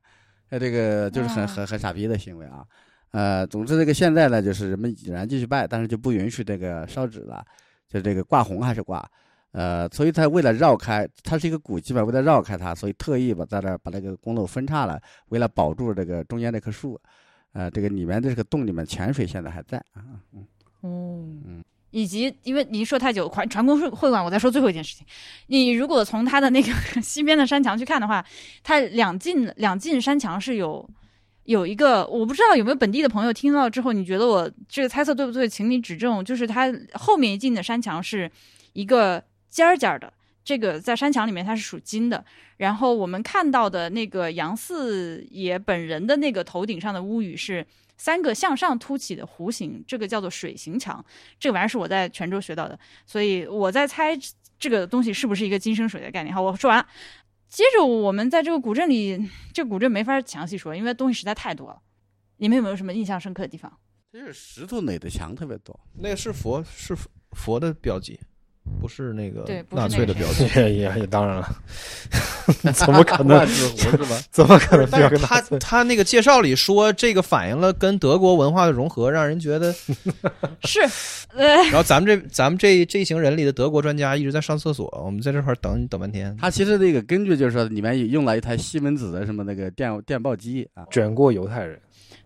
[0.49, 2.63] 他，这个就是很啊很很傻逼的行为啊。
[3.11, 7.43] 呃，总之这个现在呢，就是人们依然继续拜，但是就不允许这个烧纸了，
[7.87, 9.03] 就这个挂红还是挂。
[9.51, 16.99] 呃，所以他为了绕开，它是一个古迹嘛，为了绕开它，所以特意把在这儿把那个公路分叉了，为了保住这个中间那棵树。
[17.53, 20.21] 呃，这个里面的这个洞里面泉水现在还在啊。
[20.33, 20.45] 嗯
[20.81, 25.05] 哦，嗯以及因为您说太久，传传功会会馆，我再说最后一件事情。
[25.47, 26.71] 你如果从它的那个
[27.01, 28.23] 西边的山墙去看的话，
[28.63, 30.87] 它两进两进山墙是有
[31.45, 35.49] 有一个，我不知道有没有本地的朋友听到之后，你觉得我这个猜测对不对？
[35.49, 36.23] 请你指正。
[36.23, 38.29] 就是它后面一进的山墙是
[38.73, 40.13] 一个尖尖的，
[40.43, 42.23] 这个在山墙里面它是属金的。
[42.57, 47.65] 然后我们看到的那个杨四爷本人的那个头顶上的屋宇是
[47.99, 51.05] 三个向上凸起的弧形，这个叫做水形墙。
[51.39, 54.17] 这个玩意儿是我在泉州学到的，所以我在猜
[54.57, 56.33] 这个东西是不是一个金生水的概念。
[56.33, 56.87] 好，我说完了。
[57.47, 61.81] 接着我们在这个古镇里，这个古镇没法详细说，因为东西实在太多了。
[62.37, 63.77] 你们有没有什么印象深刻的地方？
[64.11, 65.77] 这是石头垒的墙特别多。
[65.95, 66.95] 那个是佛是
[67.31, 68.19] 佛的标记，
[68.81, 70.59] 不是那个对纳粹的那个标记。
[70.59, 71.55] 也也也当然了，
[72.73, 73.45] 怎么可能？
[74.31, 75.41] 怎么可能但是他？
[75.59, 79.73] 他那个介绍里说，这个反映了跟德国文化的融合，让人觉得。
[80.63, 80.79] 是，
[81.35, 86.35] 呃，然后咱们这咱们这这一行人里的德国专家一直在上厕所，我们在这块儿等等半天。
[86.39, 91.79] 他其实那个根据就是说，里面用了一台西门子的什么那个电电报机啊，卷过犹太人，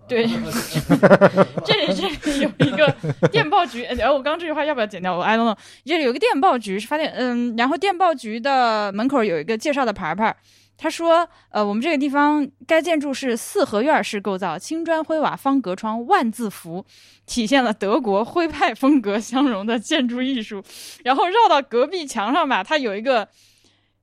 [0.07, 0.27] 对，
[1.65, 2.93] 这里这里有一个
[3.31, 5.15] 电报局，呃，我刚刚这句话要不要剪掉？
[5.15, 5.57] 我 I don't know。
[5.85, 10.35] 这里有个电报局是发电，嗯，然后电报局的门口有一个介绍的牌牌，
[10.77, 16.85] 他说，呃，我们这个地方该建筑是四合院式构造，青砖灰瓦方格窗，万字符，
[17.25, 20.61] 体现了德国徽派风格相融的建筑艺术。
[21.03, 23.29] 然后绕到隔壁墙上吧，它有一个，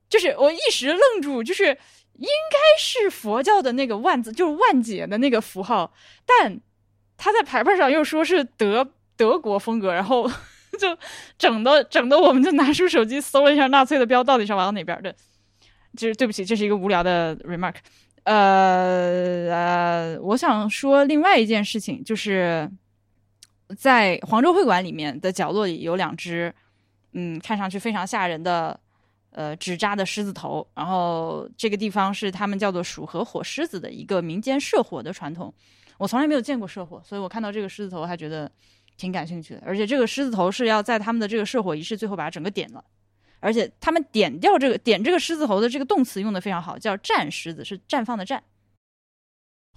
[0.09, 1.77] 就是我一时愣住，就是
[2.17, 5.93] 应该是佛教的那个万字，就是万解的那个符号，
[6.27, 6.61] 但
[7.17, 10.31] 他在牌牌上又说是德德国风格，然后
[10.79, 10.97] 就
[11.39, 15.15] 整的整的我们就拿出手机搜了一下纳粹的标到底是往哪边的。
[15.97, 17.75] 就是对不起，这是一个无聊的 remark。
[18.25, 22.71] 呃呃，我想说另外一件事情，就是
[23.77, 26.55] 在黄州会馆里面的角落里有两只，
[27.13, 28.79] 嗯，看上去非常吓人的。
[29.31, 35.53] 呃，纸扎的狮子头，然后这个地方是他们叫做鼠和火狮子的一个民间射火的传统。
[35.99, 38.51] 我从来没有见过射火，所以我看到这个狮子头还觉得
[38.97, 39.63] 挺感兴趣的。
[39.65, 42.85] 而且这个狮子头是要在他们的这个射火仪式最后把它整个点了，
[43.39, 48.41] 而且他们点掉这个点这个狮子头的这个动词用的非常好，叫战狮子，是绽放的绽。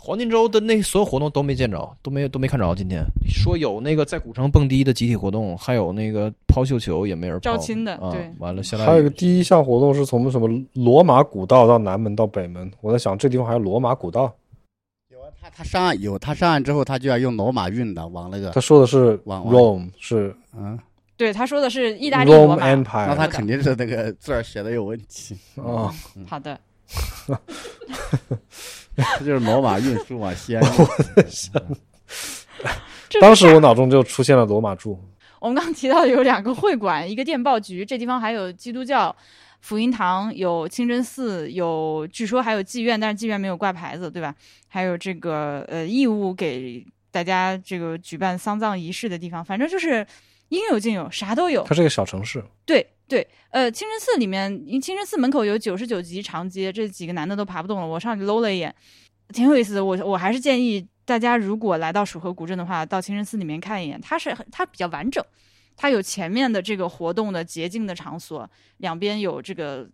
[0.05, 2.75] 黄金周的那所有活动都没见着，都没都没看着。
[2.75, 8.29] 今天说有那个在古城蹦迪的集体活动，还有那个抛绣球也没人抛招亲的啊对。
[8.37, 14.29] 完了，现在还有一个第一项活动是从什么罗马古道到南门到北门，我在想这地方还有罗马古道。
[15.09, 20.77] 有啊，他他上岸有，他上岸之后他就要用罗马运的往那个他说的是往往 Rome 是嗯，
[21.15, 22.67] 对，他说的是意大利罗 Rome 马。
[22.67, 25.89] Empire，那他肯定是那个字儿写的有问题，啊，
[26.27, 26.59] 好的，
[28.95, 30.63] 这 就是罗马运输往西安
[33.19, 34.99] 当时我脑中就出现了罗马柱，
[35.39, 39.15] 我们刚刚提到有两个会馆，一个电报局，这地方还有基督教
[39.61, 44.35] 福音堂，有清真寺，有据说还有妓院，但是妓院没有挂牌子，对吧？
[44.67, 50.05] 还有这个呃义务给大家这个举办丧葬仪式的地方，反正就是
[50.49, 51.63] 应有尽有，啥都有。
[51.63, 54.49] 它是个小城市，对对，呃，清真寺里面，
[54.81, 57.85] 清真寺门口有九十九级长街，这几个男的都爬不动了。
[57.85, 58.73] 我上去搂了一眼，
[59.29, 59.83] 挺有意思的。
[59.83, 63.99] 我我还是建议大家，如果来到蜀河古镇的话，到清真寺里面看一眼。
[64.01, 65.23] 它是它比较完整，
[65.75, 69.87] 它有前面的这个活动的洁净的场所，两边有这个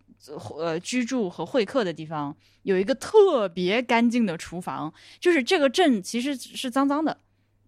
[0.56, 4.90] 呃居住和会客的地方，有一个特别干净的厨房。
[5.18, 7.18] 就是这个镇其实是脏脏的，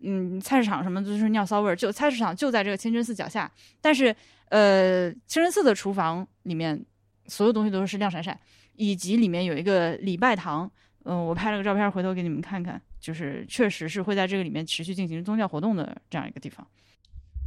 [0.00, 3.50] 嗯，菜市场什么就是尿骚味儿，就菜市场就在这个清真寺脚下，
[3.82, 4.14] 但是。
[4.52, 6.84] 呃，清真寺的厨房里面
[7.26, 8.38] 所有东西都是亮闪闪，
[8.74, 10.70] 以及里面有一个礼拜堂。
[11.04, 16.64] 嗯、我拍了个照片，回头给你们看看，就是确实是会在这个里面持续进行宗教活动的这样一个地方。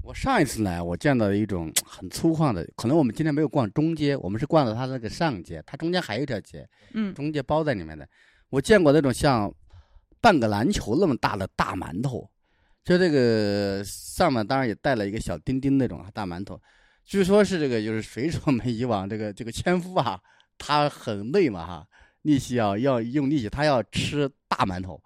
[0.02, 8.08] 我上一次来，我见到一种很粗犷的，可能我们今天没有逛中街，我们是逛了它那个上街，它中间还有一条街，嗯，中街包在里面的。
[8.50, 9.54] 我见过那种像
[10.20, 12.28] 半个篮球那么大的大馒头，
[12.84, 16.60] 就这个上面当然也带了一个小钉钉那种大馒头。
[17.06, 20.20] 据说是这个，就是水手们以往这个这个纤夫啊，
[20.58, 21.88] 他很累嘛哈，
[22.24, 25.00] 力气要要用力气，他要吃大馒头，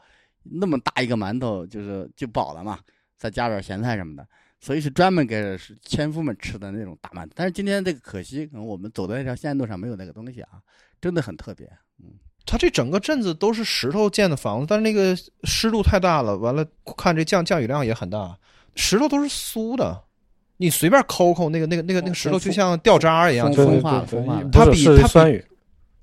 [0.44, 2.80] 那么大一个馒头就是就饱了嘛，
[3.18, 4.26] 再加点咸菜什么的，
[4.62, 7.32] 所以是专门给纤夫们吃的那种大馒头。
[7.36, 10.52] 但是今天这个可惜，可能我们走的那条线路上没有那个东西啊，
[11.02, 11.70] 真的很特别。
[12.02, 12.14] 嗯，
[12.46, 18.40] 它这整个镇子都是石头建的房子，但是那个湿度太大了，完了看这降降雨量也很大，
[18.76, 20.06] 石头都是酥的。
[20.62, 25.42] 你随便抠抠那个那个那个那个石头，就像掉渣一样，风对化风化它比酸雨，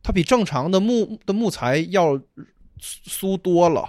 [0.02, 2.18] 它比正常的木的木材要
[2.80, 3.86] 酥多了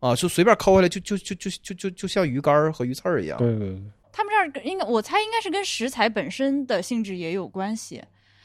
[0.00, 0.14] 啊！
[0.14, 3.38] 就随便抠下来，就就就就就就就像鱼竿儿和鱼刺儿一样。
[3.38, 3.82] 对对对，
[4.12, 8.02] 他们这儿应该，我猜应该是跟食材本身的性质也有关系。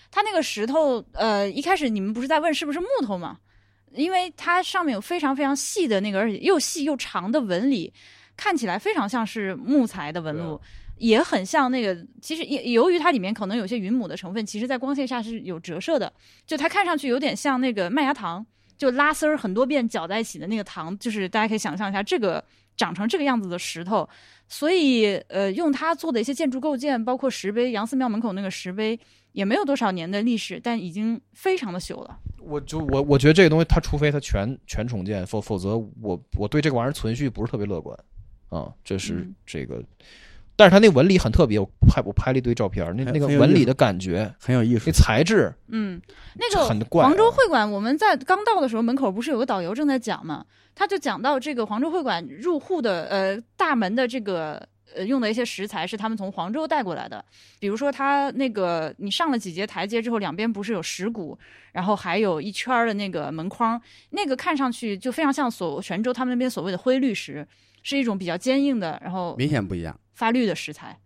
[0.10, 3.38] 它那个石头，呃，一开始你们不是在问是不是木头吗？
[3.92, 7.92] 因为它上面有非常非常细的那个，而且又细又长的纹理，
[8.38, 10.62] 看起来非常像是木材的纹路，
[11.00, 11.98] 也很像那个。
[12.22, 16.14] 其实也由于它里面可能有些云母的成分，其实在光线下是有折射的，
[16.46, 18.46] 就它看上去有点像那个麦芽糖，
[18.78, 22.44] 就拉丝儿很多遍搅在一起的那个糖，就是大家可以想象一下这个
[22.78, 24.08] 长成这个样子的石头。
[24.52, 29.00] 所以，呃，用它做的一些建筑构件，包括石碑，杨寺庙门口那个石碑，
[29.32, 32.18] 也没有多少年的历史，但已经非常的朽了。
[32.42, 37.96] 我就我我觉得这个东西，它除非它全全重建，否否则我我对这个玩意儿存续不是特别乐观
[38.50, 38.74] 啊。
[38.84, 39.84] 这是嗯这个，
[40.60, 44.92] 但是它那纹理很特别，我拍我拍了一堆照片，那那个纹理的感觉，很有意思那。
[44.92, 46.02] 材质嗯，
[46.36, 50.46] 那个很怪啊黄州会馆，我们在刚到的时候，门口不是有个导游正在讲嘛？
[50.76, 54.62] 他就讲到这个黄州会馆入户的呃大门的这个
[54.94, 57.24] 呃用的一些食材是他们从黄州带过来的，
[57.58, 61.40] 比如说他那个你上了几节台阶之后，两边不是有石鼓，
[61.72, 67.48] 然后还有一圈的那个门框，那个看上去就非常像所泉州他们那边所谓的灰绿石，
[67.82, 69.98] 是一种比较坚硬的，然后明显不一样。
[70.20, 71.00] 发绿的石材。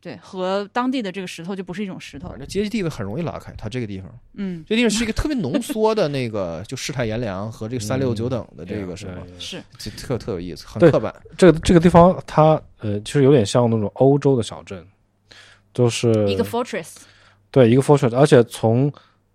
[0.00, 2.38] 对，和当地的这个石头就不是一种石头反。
[2.38, 3.54] 正阶级地位很容易拉开。
[3.56, 11.14] 它这个地方，嗯，这地方是一个特别浓缩的那个，就世态炎凉和这个三六九等的这个什么，是，就特特有意思，很刻板。
[11.38, 14.86] 这个这个地方它呃，其实有点像那种欧洲的小镇，
[15.72, 16.96] 就是一个 fortress。
[17.50, 18.92] 对一个 fortress，而且从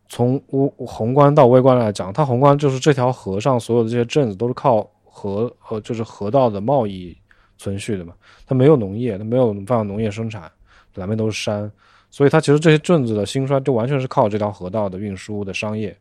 [0.07, 7.17] 从微宏观到微观来讲，它宏观就是这条河上所有的这些镇子都是靠河呃就是河道的贸易
[7.59, 8.13] 存续的嘛，
[8.47, 10.49] 它没有农业，它没有办法农业生产，
[10.95, 11.69] 两边都是山，
[12.09, 15.95] 所以它其实这些镇子的兴衰就完全是靠这条河道的运输的商业，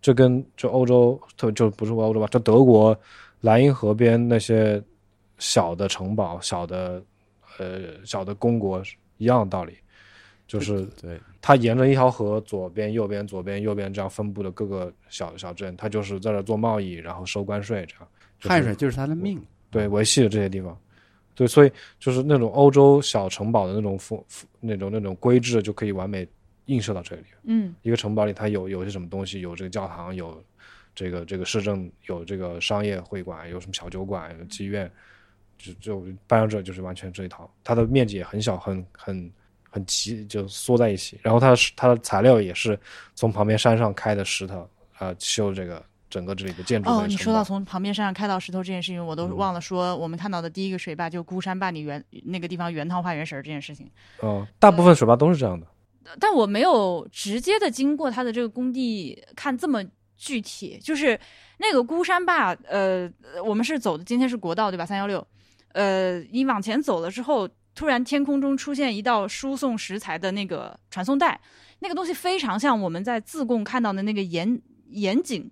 [0.00, 2.98] 这跟就欧洲特就不是欧洲吧，就德国
[3.42, 4.82] 莱茵河边那些
[5.36, 7.02] 小的城堡、小的
[7.58, 8.82] 呃小的公国
[9.18, 9.74] 一样的道理，
[10.46, 18.08] 就是对，它沿着一条河，左边、右边、左边、右边这样分布的各个小小镇，它就是在这做贸易，然后收关税，这样。
[18.40, 19.38] 就是汗水就是他的命。
[19.70, 20.78] 对维系的这些地方，
[21.34, 24.22] 对，所以就是那种欧洲小城堡的那种风
[24.60, 26.28] 那种那种规制，就可以完美
[26.66, 27.22] 映射到这里。
[27.44, 30.42] 嗯一个城堡里，它有有些什么东西，有这个教堂，有
[30.94, 34.90] 这个这个市政，有这个商业会馆，有什么小酒馆，有妓院，
[35.56, 37.50] 就就搬到这就是完全这一套。
[37.64, 39.32] 它的面积也很小，很很
[39.70, 41.18] 很齐，就缩在一起。
[41.22, 42.78] 然后它的它的材料也是
[43.14, 44.60] 从旁边山上开的石头
[44.98, 45.82] 啊、呃修这个
[46.12, 53.90] 整个这里的建筑和哦，你说到从旁边山上开到石头这件事情，我都嗯忘了说，我们看到的第一个水坝就孤山坝里原那个地方原汤化原食儿这件事情。
[54.20, 55.66] 哦，大部分水坝都是这样的。
[56.20, 59.82] 但我没有直接的经过它的这个工地看这么
[60.18, 61.18] 具体，就是
[61.56, 63.10] 那个孤山坝，呃，
[63.42, 64.84] 我们是走的，今天是国道对吧？
[64.84, 65.26] 三幺六，
[65.72, 71.40] 呃，你往前走了之后，突然天空中出现一道输送食材的那个传送带，
[71.78, 74.60] 那个东西非常像我们在自贡看到的那个盐
[74.90, 75.50] 盐井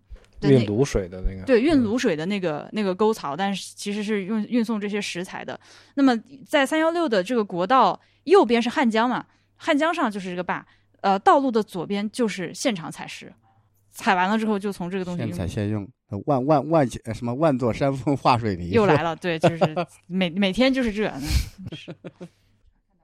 [0.49, 5.59] 运卤水的那个，对，运卤水的那个那个沟槽，但是其实是运运送这些食材的。
[5.95, 6.16] 那么
[6.47, 9.26] 在三幺六的这个国道右边是汉江嘛，
[9.57, 10.64] 汉江上就是这个坝，
[11.03, 13.32] 呃，道路的左边就是现场采石，
[13.91, 15.86] 采完了之后就从这个东西现采现用，
[16.24, 19.62] 万万万呃什么万座山峰化水泥又来了，对，就是
[20.07, 21.12] 每每天就是这。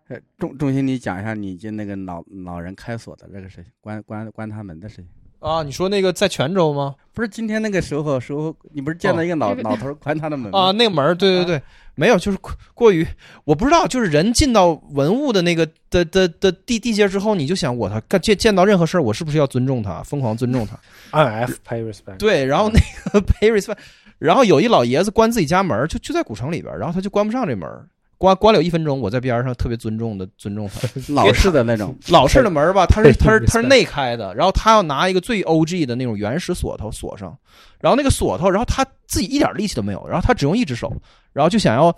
[0.08, 5.08] 呃， 仲仲心，你讲一下你进那个老老人开锁的这个事情，关关关他门的事情。
[5.46, 6.96] 啊，你说那个在泉州吗？
[7.14, 11.62] 不是今天那个时候时候，你不是见到一个老、哦老头儿关他的门吗啊，那个门儿，对对对，
[11.94, 13.06] 没有，就是过过于，
[13.44, 20.76] 我不知道，就是人进到文物的那个的的的地地界之后，你就想我他干见见到任何事儿，我是不是要尊重他，疯狂尊重他？
[21.12, 22.16] 按 F pay respect。
[22.18, 22.80] 对，然后那
[23.12, 23.76] 个 pay respect，
[24.18, 27.70] 然后有一老爷子关自己家门，就就在古城里边，然后他就关不上这门
[28.16, 30.88] 儿，关关了有一分钟，我在边上特别尊重的尊重他。
[31.12, 37.36] 老式的那种， 老式的门吧，它是 它是它是内开的，然后他要拿一个最 O G 的那种原始锁头锁上，
[37.80, 40.92] 然后那个锁头，然后他自己一点力气都没有，然后他只用一只手，
[41.32, 41.94] 然后就想要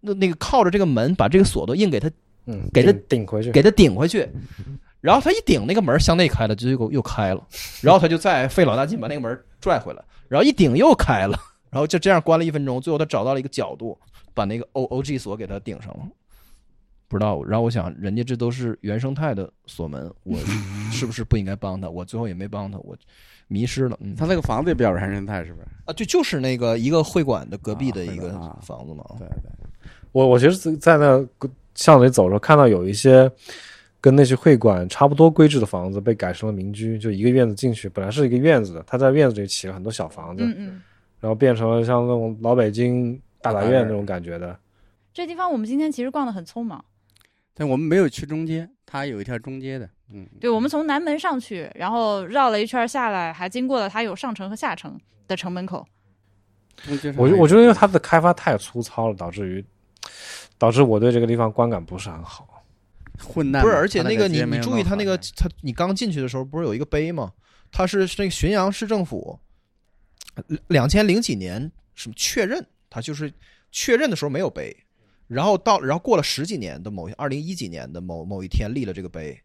[0.00, 2.10] 那那个靠着这个门把这个锁头硬给他
[2.46, 4.28] 嗯，给他顶顶回去，给他顶回去，
[5.00, 7.42] 然后他一顶那个门向内开了，就又又开了，
[7.80, 11.38] 然后他就再费老大劲把那个门拽回来，然后一顶又开了，
[11.70, 13.98] 然后就这样关了一分钟，最后他找到了一个角度，
[14.34, 16.06] 把那个 O O G 锁给它顶上了。
[17.06, 20.36] 不知道，然后我想，人家这都是原生态的锁门，我
[20.90, 21.88] 是不是不应该帮他？
[21.88, 22.96] 我最后也没帮他，我
[23.46, 23.96] 迷失了。
[24.00, 25.66] 嗯，他那个房子也比较原生态，是不是？
[25.84, 28.30] 啊，对，就是那个一个会馆的隔壁的一个
[28.62, 29.04] 房子嘛。
[29.18, 29.50] 对对，
[30.10, 31.24] 我我其实，在那
[31.74, 33.30] 巷子里走的时候，看到有一些
[34.00, 40.82] 跟那些会馆差不多规制的房子被改成了民居，就一个院子进去，本来是一个院子的，他在院子里起了很多小房子，嗯嗯，
[41.20, 43.20] 然后变成了像那种老北京
[43.52, 44.58] 大杂院那种感觉的。
[45.12, 46.82] 这地方我们今天其实逛的很匆忙。
[47.52, 55.86] 但我们没有去中街，它有一条中街的，嗯，对，我们从南门上去，然后绕了一圈下来，还经过了它有上城和下城的城门口。
[57.16, 59.64] 我我觉得因为它的开发太粗糙了，导致于
[60.58, 62.64] 导致我对这个地方观感不是很好。
[63.22, 67.32] 混蛋，不是，而且那个你你注意，它那个它你刚进去的时候不是有一个碑吗？
[67.70, 69.38] 它是是那个浔阳市政府
[70.66, 73.32] 两千零几年什么确认，它就是
[73.72, 74.72] 确认的时候没有碑，
[75.26, 79.36] 然后到然后过了十几年的某二零一几年的某某一天立了这个碑，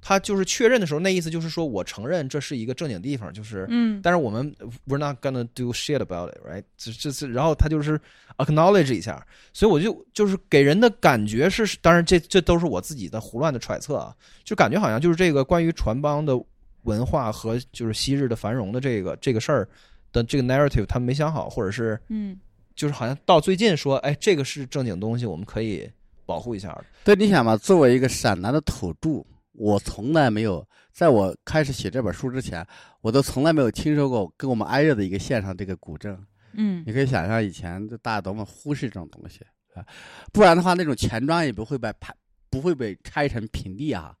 [0.00, 4.50] 他就是确认的时候，那意思就是说我承认这是一个正经地方，就是嗯，但是我们
[4.86, 6.64] we're not gonna do shit about it，right？
[6.78, 8.00] 这这是，然后他就是
[8.38, 16.42] acknowledge 一下，所以我就就是给人的感觉是，当然这这都是我自己的胡乱的揣测啊，就感觉好像就是这个关于船帮的
[16.84, 19.68] 文化和就是昔日的繁荣的这个这个事儿
[20.10, 22.38] 的这个 narrative 他们没想好，或者是嗯
[22.74, 25.90] 就是好像到最近说，哎，这个是正经东西，我们可以
[26.26, 26.84] 保护一下的。
[27.04, 32.66] 对，你想嘛，作为一个陕南的土著，我从来没有，在我开始写这本书之前，
[33.00, 36.18] 我都从来没有听说过跟我们挨着的一个县上这个古镇。
[36.56, 39.40] 嗯你可以想象以前就大家多么忽视这种东西
[39.74, 39.84] 啊，
[40.32, 42.14] 不然的话，那种钱庄也不会被排，
[42.48, 44.14] 不会被拆成平地啊。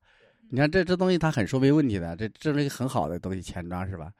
[0.50, 4.12] 你看这这东西它很说明问题的，这这是一个很好的东西，钱庄是吧？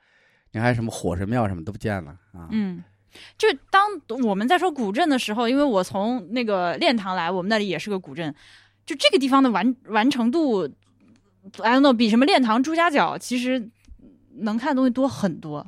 [0.53, 2.49] 你看什么火神庙什么都不见了啊。
[2.51, 2.83] 嗯。
[3.37, 3.83] 就当
[4.27, 8.35] 我们在说古镇的时候，因为我从那个练堂来，我们那里也是个古镇，
[8.87, 10.63] 就这个地方的完完成度
[11.59, 13.69] ，I don't know，比什么练堂、朱家角其实
[14.37, 15.67] 能看的东西多很多。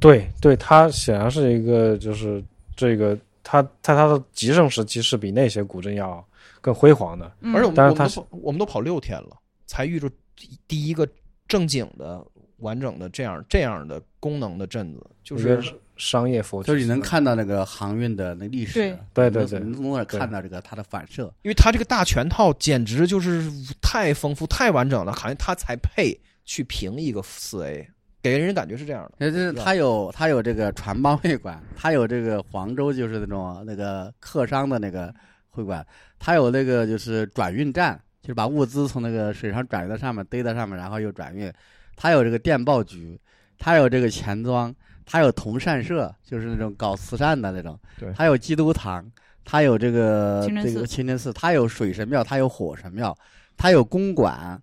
[0.00, 2.42] 对对，它显然是一个就是
[2.74, 6.24] 这个它在它的极盛时期是比那些古镇要
[6.60, 7.30] 更辉煌的。
[7.40, 11.06] 嗯、而且我们但是它我们都跑我们都跑六天了，才遇着第第一个
[11.46, 12.24] 正经的、
[12.58, 15.62] 完整的这样这样的功能的镇子，就是
[15.96, 21.32] 商业服务，就是你能看到那个航运的那历史，对对对能从那儿看到这个它的反射。
[21.42, 27.88] 因为它这个大全套简直就是太丰富、太完整了，好像它才配去评一个四 A，
[28.22, 29.12] 给人感觉是这样的。
[29.18, 35.14] 呃，这是它有它有这个船帮会馆，它有这个黄州就是那种那个客商的那个
[35.50, 35.86] 会馆，
[36.18, 41.52] 它有那个就是转运站，就是把物资从那个水上转运到上面，堆到上面，然后又转运。
[41.94, 43.20] 它有这个电报局，
[43.58, 44.74] 它有这个钱庄，
[45.04, 47.78] 它有同善社，就是那种搞慈善的那种。
[47.98, 49.04] 对它有基督堂，
[49.44, 53.16] 他有这个这个清真寺，他有水神庙，他有火神庙，
[53.56, 54.60] 他有公馆，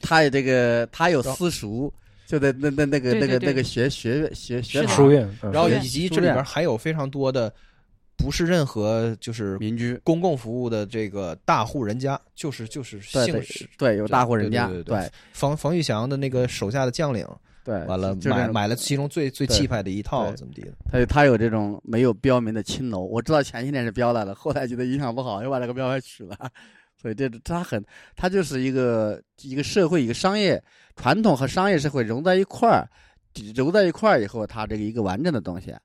[0.00, 1.92] 他有这个他有私塾。
[2.26, 7.50] 就在那那那个那个那个学学学学堂书院，嗯然后以及这里边还有非常多的
[8.18, 17.26] 不是任何就是民居，公共服务的这个大户人家，就是就是对对姓氏对，有大户人家，对对对对对冯冯玉祥的那个手下的将领，
[17.68, 20.72] 对，完了买买了其中最最气派的一套，对怎么地的？
[20.90, 26.34] 他他有这种没有标明的青楼，我知道前些年是标了的，后来觉得影响不好，又把这个标牌取了。
[26.96, 27.84] 所以这他很，
[28.16, 30.60] 他就是一个一个社会一个商业
[30.96, 32.88] 传统和商业社会融在一块儿，
[33.54, 35.76] 揉在一块儿以后，它这个一个完整的东西，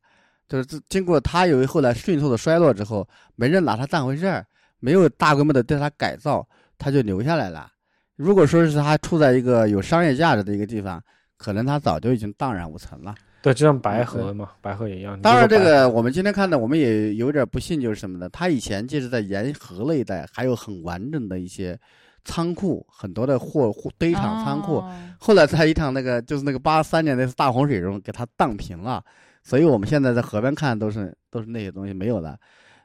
[0.48, 3.06] 就是经过他由于后来迅速的衰落之后，
[3.36, 4.46] 没人拿它当回事儿，
[4.80, 7.70] 没有大规模的对它改造，它就留下来了。
[8.16, 11.04] 如果说是它处在一个有商业价值的一个地方，
[11.44, 13.14] 可能它早就已经荡然无存了。
[13.42, 15.20] 对，就像白河嘛，白河也一样。
[15.22, 18.30] 当然，这个我们今天看的，我们也有点不信，就是什么呢？
[18.30, 21.78] 它以前就是在沿河那一带，还有很完整的一些
[22.24, 24.78] 仓库，很多的货货堆场仓库。
[24.78, 24.90] 哦
[25.20, 29.04] 后来在一场那个就是那个八三年那次大洪水中给它荡平了，
[29.42, 32.38] 所以我们现在在河边看都是都是那些东西没有了。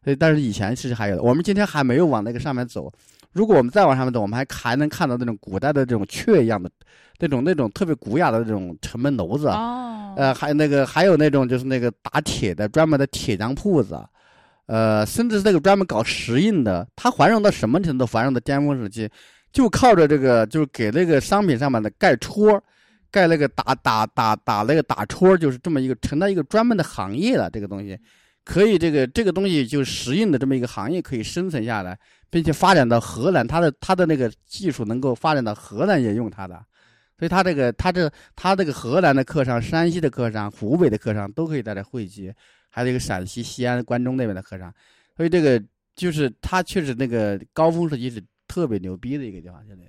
[0.05, 2.93] 所以，但是以前其实还有的，我们今天还没有往那个上面走。
[3.39, 6.69] 如果我们再往上面走，我们还还能看到那种古代的这种雀一样的，
[7.21, 9.47] 那种那种特别古雅的这种城门楼子。
[9.47, 13.97] 哦，呃，还有那个还有那种就是那个打铁的专门的铁匠铺子，
[14.67, 18.05] 呃，甚至是那个专门搞石印的，它繁荣到什么程度？
[18.05, 19.09] 繁荣到巅峰时期，
[19.53, 22.61] 就靠着这个，就是给那个商品上面的盖戳，
[23.09, 27.49] 盖那个打打打打那个打戳，就是这么一个成了一个专门的行业了。
[27.49, 27.97] 这个东西
[28.49, 31.99] 可以，这个这个东西就石印的这么一个行业可以生存下来，
[32.31, 36.59] 并且发展到荷兰，它的它的那个技术能够发展到荷兰也用它的。
[37.19, 42.33] 所以他这个，他这他这个河南的客商、山西的客商、湖北的客商都可以在这汇集，
[42.71, 44.73] 还有一个陕西西安、关中那边的客商，
[45.15, 45.63] 所以这个
[45.95, 49.85] 就是他确实那个高峰时期是特别牛逼的一个地方，现在。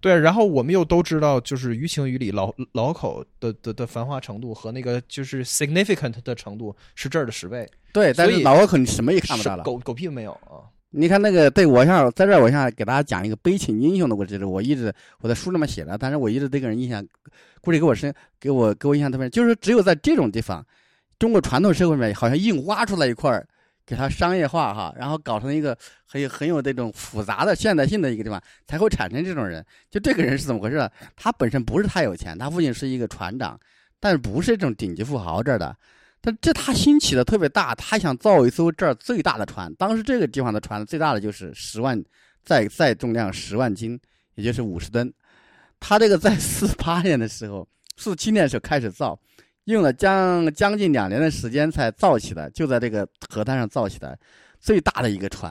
[0.00, 9.64] 对，然后我们又都知道，就是于情于理老老口的的的繁华程度和那个就是 significant 的程度是这儿的十倍，对，但是老口你什么也看不到了。
[9.64, 10.62] 狗狗屁没有啊。
[10.90, 14.42] 你看那个，对我想在这儿，我想给大家讲一个悲情英雄的故事。
[14.42, 14.90] 我一直
[15.20, 17.06] 我在书里面写了，但是我一直这个人印象，
[17.60, 20.64] 估计给我深，给我给我印象特别深，就是只有在这种地方，
[21.18, 23.46] 中国传统社会里面好像硬挖出来一块儿，
[23.88, 29.64] 给它商业化哈，然后搞成一个很有很有这种复杂的现代性的一个地方，才会产生这种人。
[29.90, 30.90] 就这个人是怎么回事？
[31.16, 33.58] 他本身不是太有钱，他父亲是一个船长，
[33.98, 35.74] 但是不是这种顶级富豪这儿的。
[36.20, 39.74] 但这他兴起的特别大，他想造一艘这儿最大的船。
[39.76, 42.04] 当时这个地方的船最大的就是十万，
[42.44, 43.98] 载载重量十万斤，
[44.34, 45.10] 也就是五十吨。
[45.80, 47.66] 他这个在四八年的时候，
[47.96, 49.18] 四七年的时候开始造，
[49.68, 54.18] 用了将将近两年的时间才造起来，就在这个河滩上造起来
[54.58, 55.50] 最大的一个船。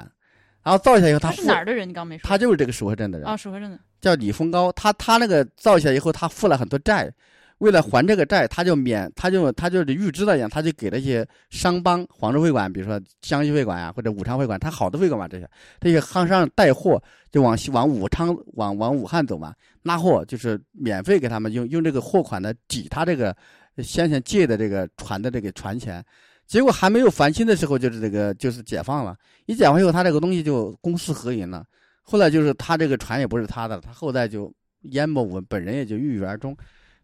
[0.64, 1.88] 然后造起来以后，他他是哪儿的人？
[1.88, 2.28] 你刚没说。
[2.28, 3.28] 他就是这个蜀河镇的人。
[3.28, 3.80] 啊，蜀河镇的。
[4.02, 7.12] 叫李峰高，他他那个造起来以后，他负了很多债，
[7.60, 15.48] 为了还这个债，他就免，他就他就是预支了一样，他就给那些商帮、黄州会馆，比如说江西会馆呀、或者武昌会馆，他好的会馆嘛，这些
[15.80, 17.02] 这些行商带货
[17.32, 19.54] 就往西往武昌往往武汉走嘛，
[19.84, 23.36] 拉货就是免费给他们用用这个货款呢抵他这个
[23.84, 26.04] 先前借的这个船的这个船钱。
[26.46, 29.16] 结果还没有还清的时候，就是这个就是解放了。
[29.48, 31.66] 一解放以后，他这个东西就公私合营了。
[32.02, 34.50] 后来就是他这个船也不是他的，他后代就
[34.92, 36.56] 淹没我本人也就郁郁而终。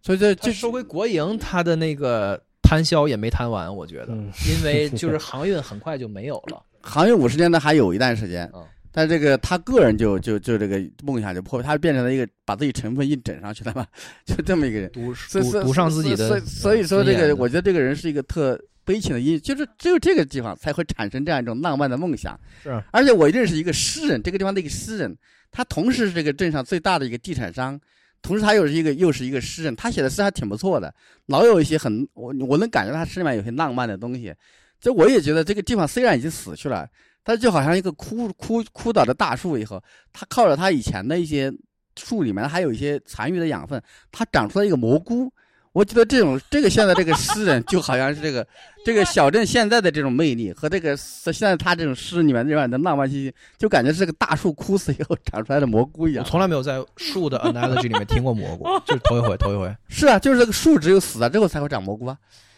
[0.02, 6.64] 所以这这他收归国营，他的那个摊销也没摊完，我觉得，嗯因为就是航运很快就没有了。
[6.82, 8.66] 航运五十年代还有一段时间嗯，
[8.96, 13.86] 但这个他个人就就就这个梦想就破灭，他变成了一个把自己成分硬整上去了嘛，
[14.24, 14.92] 就这么一个人。
[14.92, 22.40] 赌所以赌赌上自己的所以所以说这个，我觉得这个人是一个特悲情的因，就是只有这个地方才会产生这样一种浪漫的梦想。
[22.62, 25.18] 是啊而且我认识一个诗人，这个地方的一个诗人，
[25.52, 27.80] 他同时是这个镇上最大的一个地产商，
[28.22, 30.94] 同时他又是一个又是一个诗人，他写的诗还挺不错的，
[31.26, 34.32] 老有一些很我我能感觉他诗里面有些浪漫的东西。
[34.80, 36.86] 就我也觉得这个地方虽然已经死去了，
[37.24, 41.52] 但就好像一个枯枯枯倒的大树以后，它靠着它以前的一些
[41.98, 45.32] 树里面还有一些残余的养分，它长出来一个蘑菇。
[45.72, 48.46] 我觉得这种这个现在这个诗人就好像是这个
[48.86, 56.24] 这个小镇现在的这种魅力和这个现在他这种诗里面这样的浪漫气息，就感觉是个大树枯死以后长出来的蘑菇一样。
[56.24, 59.76] 我从来没有在树的 analogy 里面听过蘑菇，就是头一回，头一回。
[59.88, 62.16] 是啊，就是这个树只有死了之后才会长蘑菇啊，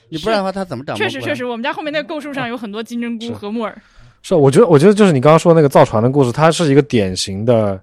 [0.10, 1.10] 你不然的话它怎么长蘑菇、啊？
[1.10, 3.82] 确实确实，我们家后面那个构树上有很多金针菇和木耳。
[4.28, 7.80] 是，我觉得，我觉得就是你刚刚说那个造船的故事，它是一个典型的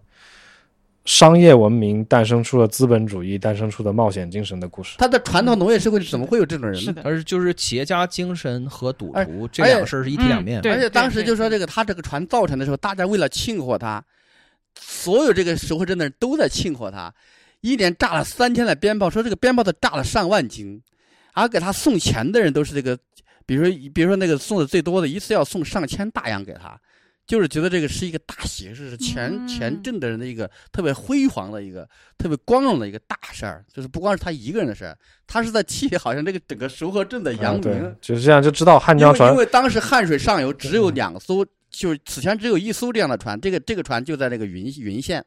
[1.04, 4.96] 商业文明诞生出了资本主义，诞生出的冒险精神的故事。
[4.98, 6.94] 它的传统农业社会怎么会有这种人呢？
[6.96, 10.60] 是，而就是企业家精神和赌徒这两个事儿是一体两面。
[10.64, 14.04] 而且当时就说这个他这个船造成的时候，大家为了庆贺他，
[14.80, 17.14] 所有这个石河镇的人都在庆贺他，
[17.60, 20.82] 一连炸了三天的鞭炮，说这个鞭炮都炸了上万斤，
[21.34, 22.98] 而给他送钱的人都是这个，
[23.46, 26.78] 比如说比如说那个送的最多的一次要送上千大洋给他，
[27.26, 31.88] 就是觉得这个是一个大喜事，是全、嗯全镇的人的一个特别辉煌的一个、
[32.18, 45.24] 特别光荣的一个大事儿，就是不光是他一个人的事儿，他是在替好像这个整个熟河镇的扬名。，就是这样就知道汉因为江船因为当时汉水上游只有两艘，就是此前只有一艘这样的船，这个这个船就在那个云云县，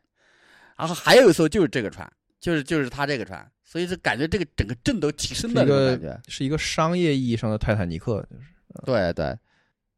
[0.78, 2.10] 然后还有一艘就是这个船，
[2.40, 3.46] 就是就是他这个船，
[3.76, 6.32] 所以是感觉这个整个镇都提升的是一个那种感觉。
[6.32, 8.46] 是一个商业意义上的泰坦尼克，就是
[8.86, 9.38] 对对，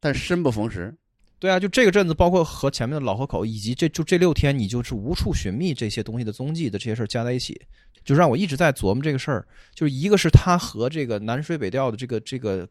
[0.00, 0.92] 但生不逢时。
[1.38, 7.56] 对啊，就这个镇子，包括和前面的老河口，以及这就这六天，你就是无处寻觅这些东西的踪迹的这些事儿加在一起，
[8.04, 9.46] 就让我一直在琢磨这个事儿。
[9.72, 12.68] 就是一个是它和这个南水北调的这个这个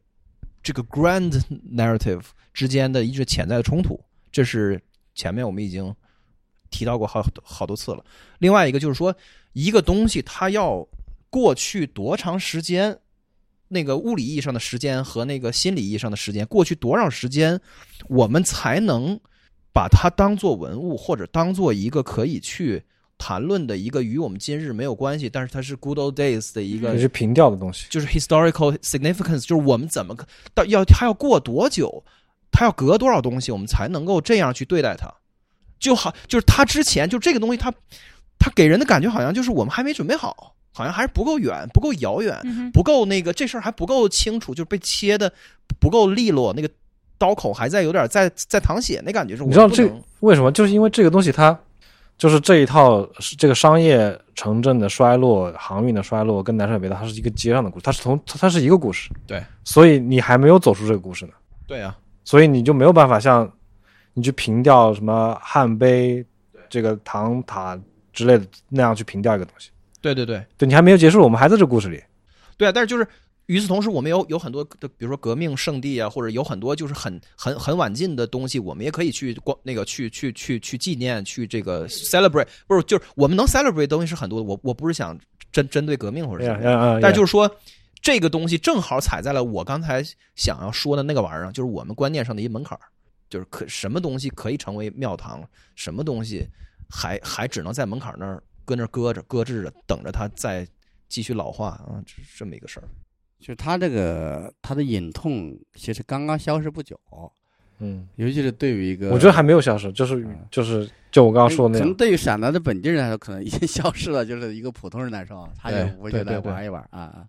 [0.62, 1.42] 这个 grand
[1.74, 3.98] narrative 之间的一直潜在的冲突，
[4.30, 4.78] 这是
[5.16, 5.96] 前面我们已经
[6.70, 8.04] 提到过好好多次了。
[8.40, 9.16] 另外一个就是说，
[9.54, 10.86] 一个东西它要
[11.30, 12.98] 过去多长时间，
[13.68, 17.60] 那个物理意义上的时间和那个心理意义上的时间，过去多少时间，
[18.08, 19.20] 我们才能
[19.74, 22.82] 把它当做文物，或者当做一个可以去
[23.18, 27.88] 谈论的一个与我们今日没有关系，但是它是 good old days 的一个这是平调的东西。
[27.90, 30.16] 就是 historical significance，就是我们怎么
[30.54, 32.04] 到要它要过多久，
[32.52, 35.14] 它要隔多少东西，我们才能够这样去对待它，
[35.80, 37.74] 就好就是它之前就这个东西它，
[38.40, 45.32] 它给人的感觉好像就是我们还没准备好，好像还是不够远，不够遥远，嗯，不够那个这事儿还不够清楚，就是被切的
[45.80, 46.70] 不够利落，那个
[47.18, 49.84] 刀口还在有点在在淌血那感觉是我你知道这
[50.20, 50.52] 为什么？
[50.52, 51.58] 就是因为这个东西它
[52.18, 53.08] 就是这一套
[53.38, 59.10] 这个商业城镇的衰落、航运的衰落跟南水北调，它是一个街上的故事，它是从它它是一个故事。
[59.26, 61.34] 对，所以你还没有走出这个故事呢，
[61.68, 63.52] 对啊，所以你就没有办法像
[64.14, 66.26] 你去评调什么汉碑、
[66.70, 67.80] 这个唐塔
[68.14, 69.70] 之类的那样去评调一个东西。
[70.14, 70.46] 对对对。
[70.58, 72.02] 对你还没有结束，我们还在这故事里。
[72.56, 73.08] 对啊，但是就是
[73.48, 84.46] 与此同时，我们有有很多的，比如说革命圣地啊，或者有很多就是很很很晚近的东西，我们也可以去光那个去去去去纪念，去这个 celebrate，不是就是我们能 celebrate 的东西是很多的。
[84.46, 85.18] 我我不是想
[85.52, 87.50] 针针对革命或者什么，但就是说
[88.02, 90.04] 这个东西正好踩在了我刚才
[90.36, 92.82] 想要说的那个玩意儿上，就是我们观念上的一门槛儿
[93.30, 95.44] 就是可什么东西可以成为庙堂，
[95.76, 96.48] 什么东西
[96.90, 100.68] 还还只能在门槛那儿搁那儿搁着搁置着，等着它再
[101.08, 102.84] 继续老化啊，这这么一个事儿。
[103.40, 107.00] 就是他这个他的隐痛其实刚刚消失不久，
[107.80, 111.86] 嗯，尤其是对于一个，我觉得还没有消失，就是嗯就是就我刚刚说的那样。
[111.86, 114.26] 可能对于陕南的本地人来说，可能已经 消失了。
[114.26, 117.26] 就是一个普通人来说，他也不会觉得对对对玩一玩啊啊。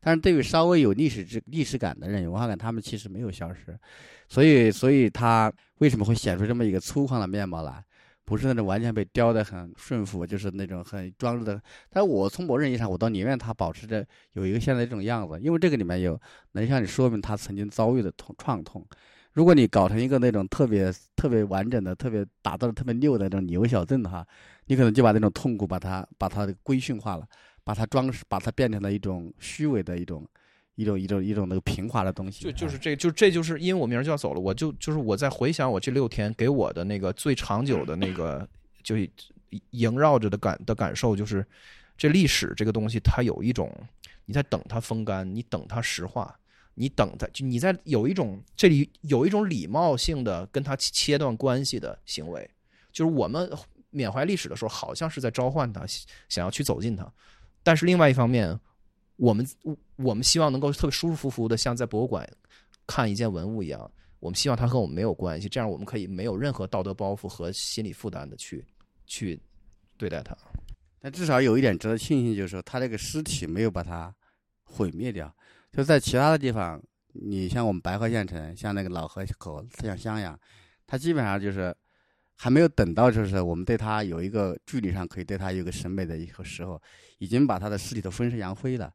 [0.00, 3.78] 但是对于稍微有历史之历史感的人、有文化感，他们其实没有消失。
[4.28, 7.84] 所以，所以他为什么会显出这么一个粗犷的面貌来？
[8.32, 11.60] 不是那种完全被雕得很顺服，就是那种很装饰的。
[11.90, 14.02] 但我从某种意义上，我倒宁愿他保持着
[14.32, 16.18] 有一个现在这种样子，因为这个里面有
[16.52, 18.82] 能向你说明他曾经遭遇的痛创痛。
[19.34, 24.26] 如果你搞成一个那种特别特别完整的、特别打造的特别溜的那种牛小镇的话，
[24.64, 27.28] 你可能就把那种痛苦把它把它规训化了，
[27.62, 30.26] 把它装饰，把它变成了一种虚伪的一种
[30.82, 32.44] 一种一种一种那个平滑的东西。
[32.44, 38.46] 就就是这就这就是因为我明儿就要走了，我就就是我在回想我这六天给我的那个最长久的那个
[38.82, 38.96] 就
[39.70, 41.46] 萦绕着的感的感受，就是
[41.96, 43.72] 这历史这个东西，它有一种
[44.26, 46.34] 你在等它风干，你等它石化，
[46.74, 52.50] 你等它就你在有一种这里有一种礼貌性的跟它切断关系的行为，
[52.92, 53.50] 就是我们
[53.90, 55.84] 缅怀历史的时候，好像是在召唤它，
[56.28, 57.10] 想要去走近它，
[57.62, 58.58] 但是另外一方面。
[59.16, 59.46] 我们
[59.96, 62.28] 我们希望能够特别舒舒服服的，像在博物馆
[62.86, 63.90] 看一件文物一样。
[64.18, 68.64] 我们希望它和我们没有关系，这样我们可以没有任何道德包袱和心理负担的去
[69.04, 69.40] 去
[69.96, 70.36] 对待它。
[71.00, 74.14] 但至少有一点值得庆幸，就是说他这个尸体没有把它
[74.62, 75.34] 毁灭掉。
[75.72, 76.80] 就在其他的地方，
[77.14, 80.38] 你像我们白河县城，像那个老河口，像襄阳，
[80.86, 81.76] 它基本上就是
[82.36, 86.80] 还没有等到，就是我们对它有一个距离上可以对它有个审美的一个时候，
[87.18, 88.92] 已经把它的尸体都分尸扬灰了。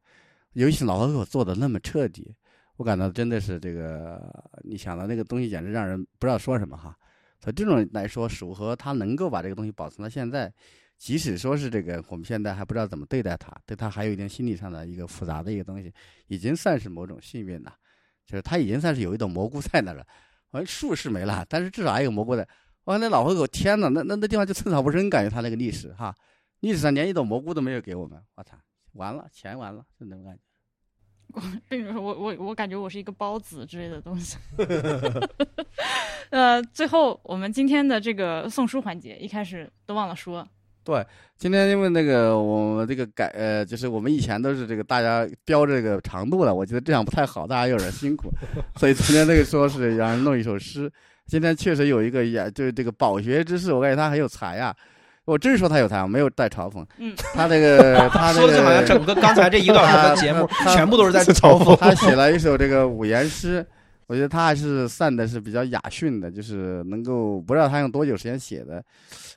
[0.54, 2.36] 尤其老河口做的那么彻底，
[2.76, 4.22] 我感到真的是这个，
[4.64, 6.98] 你想到那个东西，简直让人不知道说什么哈。
[7.40, 10.52] 所以这种来说，蜀河它能够把这个东西保存到现在，
[10.98, 15.94] 即使说是这个我们现在还不知道怎么对待它，对它还有一点心理上的一个复杂的一个东西，
[16.28, 17.74] 已经算是某种幸运了。
[18.26, 20.06] 就是它已经算是有一种蘑菇在那了，
[20.52, 22.46] 反正树是没了，但是至少还有蘑菇在。
[22.88, 26.16] 哇，那老河口，天呐，那那那地方就寸草不生，感觉它那个历史哈，
[26.62, 28.56] 历史上连一朵蘑菇都没有给我们，我操，
[28.94, 30.40] 完了，钱完了，是那种感觉。
[31.68, 34.38] 并不是我我我感觉我是一个包子之类的东西。
[36.32, 40.48] 呃，最后我们今天的这个送书环节，一开始都忘了说，
[40.86, 41.06] 对，
[41.36, 48.30] 今天因为那个我们这个改呃，就是我们以前都是这个大家标这个长度的，我觉得这样不太好，大家有点辛苦，
[48.78, 50.90] 所以昨天那个说是让人弄一首诗。
[51.28, 54.76] 今天确实有一个也就是这个饱学之士，我感觉他很有才啊。
[55.26, 56.86] 我真是说他有才，我没有带嘲讽。
[57.00, 61.76] 嗯，他这个 他这说的就好像个整个刚才这一个小时的节目他全部都是在嘲讽。
[61.76, 63.66] 他写了一首这个五言诗，
[64.08, 68.82] 我觉得他还是散的是比较雅驯的，就是能够不知道他用多久时间写的，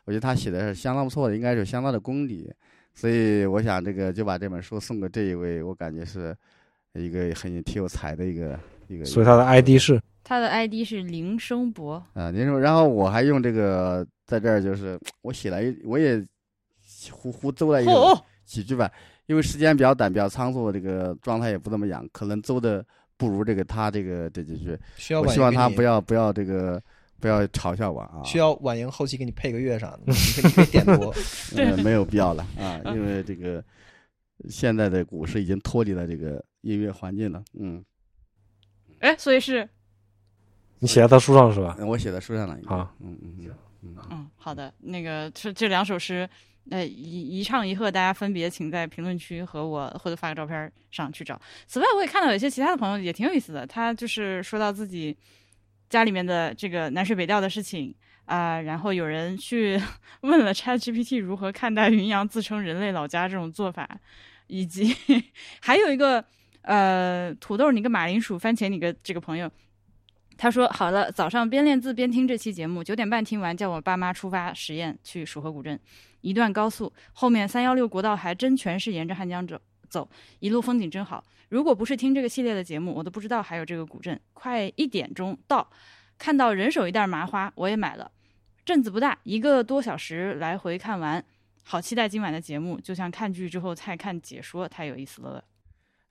[0.05, 2.49] 我觉得他写的是相当不错的，应该是有相当的功底，
[2.95, 6.33] 所以我想这个就把这本书送给这一位，我感觉是
[6.95, 8.57] 一个很挺有才的一个
[8.87, 9.05] 一个。
[9.05, 10.01] 所以他的 ID 是
[10.31, 16.25] 他的 ID 是林生博，啊，您说，然后我还用这个在这儿，就是我写了一，我也
[17.11, 17.87] 胡胡诌了一
[18.45, 18.89] 几句吧，
[19.27, 22.87] 因为时间比较短，比较仓促，这个状态也不怎么样，可能诌的
[23.17, 24.79] 不如这个他这个这几句。
[24.95, 26.81] 需要我希望他不要要不要这个
[27.19, 28.23] 不要嘲笑我啊。
[28.25, 31.13] 需要婉莹后期给你配个乐啥的， 你可以你可以点播。
[31.59, 33.61] 呃没有必要了啊，因为这个
[34.49, 37.43] 现在的股市已经脱离了这个音乐环境了。
[37.59, 37.85] 嗯，
[39.01, 39.69] 哎，所以是
[40.81, 41.77] 你写在他书上是吧？
[41.81, 42.59] 我写在书上了。
[42.67, 43.97] 好，嗯嗯嗯嗯。
[44.11, 46.29] 嗯，好的，那个这这两首诗，
[46.71, 51.41] 呃，一一唱一和，大家分别请在评论区和我或者发个照片上去找。
[51.67, 55.17] 此外，我也看到有些其他的朋友也挺有意思的，他就是说到自己
[55.89, 57.95] 家里面的这个南水北调的事情
[58.25, 59.81] 啊、然后有人去
[60.23, 63.89] 问了 ChatGPT 如何看待云阳自称人类老家这种做法，
[64.47, 64.97] 以及
[65.61, 66.25] 还有一个
[66.63, 69.51] 呃，土豆你个马铃薯番茄你个这个朋友。
[70.41, 75.79] 他说：“好了，早上边练字边听这期节目，九点半听完，叫我爸妈出发实验去蜀河古镇。
[76.23, 79.61] 一段高速，后面三幺六国道还真全是沿着汉江走
[79.91, 80.09] 走，
[80.39, 81.23] 一路风景真好。
[81.51, 84.19] 如果不是听这个系列的节目，我都不知道还有这个古镇。
[84.33, 85.71] 快一点钟到，
[86.17, 88.11] 看到人手一袋麻花，我也买了。
[88.65, 91.23] 镇子不大，一个多小时来回看完，
[91.65, 95.45] 好期待今晚的节目，就像看剧之后再看解说，太有意思了。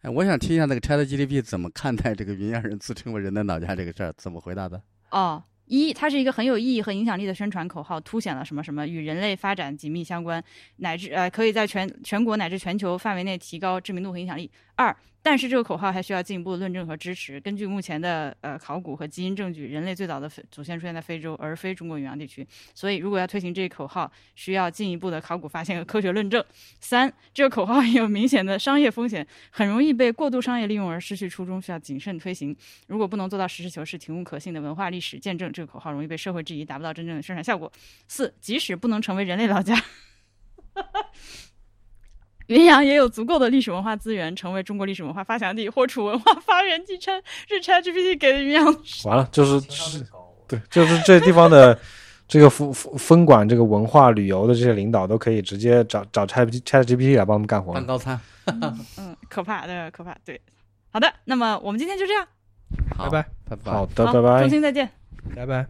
[0.02, 4.82] 哎，我想听一下那个 ChatGPT 怎么看待这个云阳人自称为人的脑家这个事儿，怎么回答的？
[5.12, 10.42] 哦，一，它是一个很有意义和影响力的宣传口号，凸显了什么什么与人类发展紧密相关，
[10.78, 14.50] 乃至呃可以在全全国乃至全球范围内提高知名度和影响力。
[14.76, 17.40] 二，但是这个口号还需要进一步论证和支持。
[17.42, 22.48] 根据目前的呃考古和基因证据，人类最早的祖先出现在非洲，而非中国云阳地区。
[22.74, 26.44] 所以，如果要推行这一口号，需要进一步的考古发现和科学论证。
[26.80, 32.56] 三，这个口号有明显的商业风险，很容易被过度商业利用而失去初衷，需要谨慎推行。
[32.88, 37.72] 如果不能做到实事求是、提供可信的文化历史见证，这个口号容易被社会质疑，达不到真正的宣传效果。
[38.08, 39.76] 四，即使不能成为人类老家，
[42.50, 46.98] 云阳也有足够的历史文化资源，成为中国历史文化发祥地或楚文化发源地。
[46.98, 48.66] 称是 ChatGPT 给的云阳
[49.06, 50.06] 完了，就是是，
[50.48, 51.80] 对，就是这地方的
[52.28, 57.80] 这个分分分管这个文化旅游的这些领导都可以直接找找 Chat Chat GPT 来帮我们干活了。
[57.80, 58.20] 蛋糕餐。
[58.98, 60.42] 嗯，可怕，对，可怕，对。
[60.92, 62.28] 好的，那么我们今天就这样，
[62.98, 63.72] 好，拜拜，拜拜。
[63.72, 64.50] 好的，拜拜中。
[64.50, 64.90] 心再见。
[65.36, 65.68] 拜拜。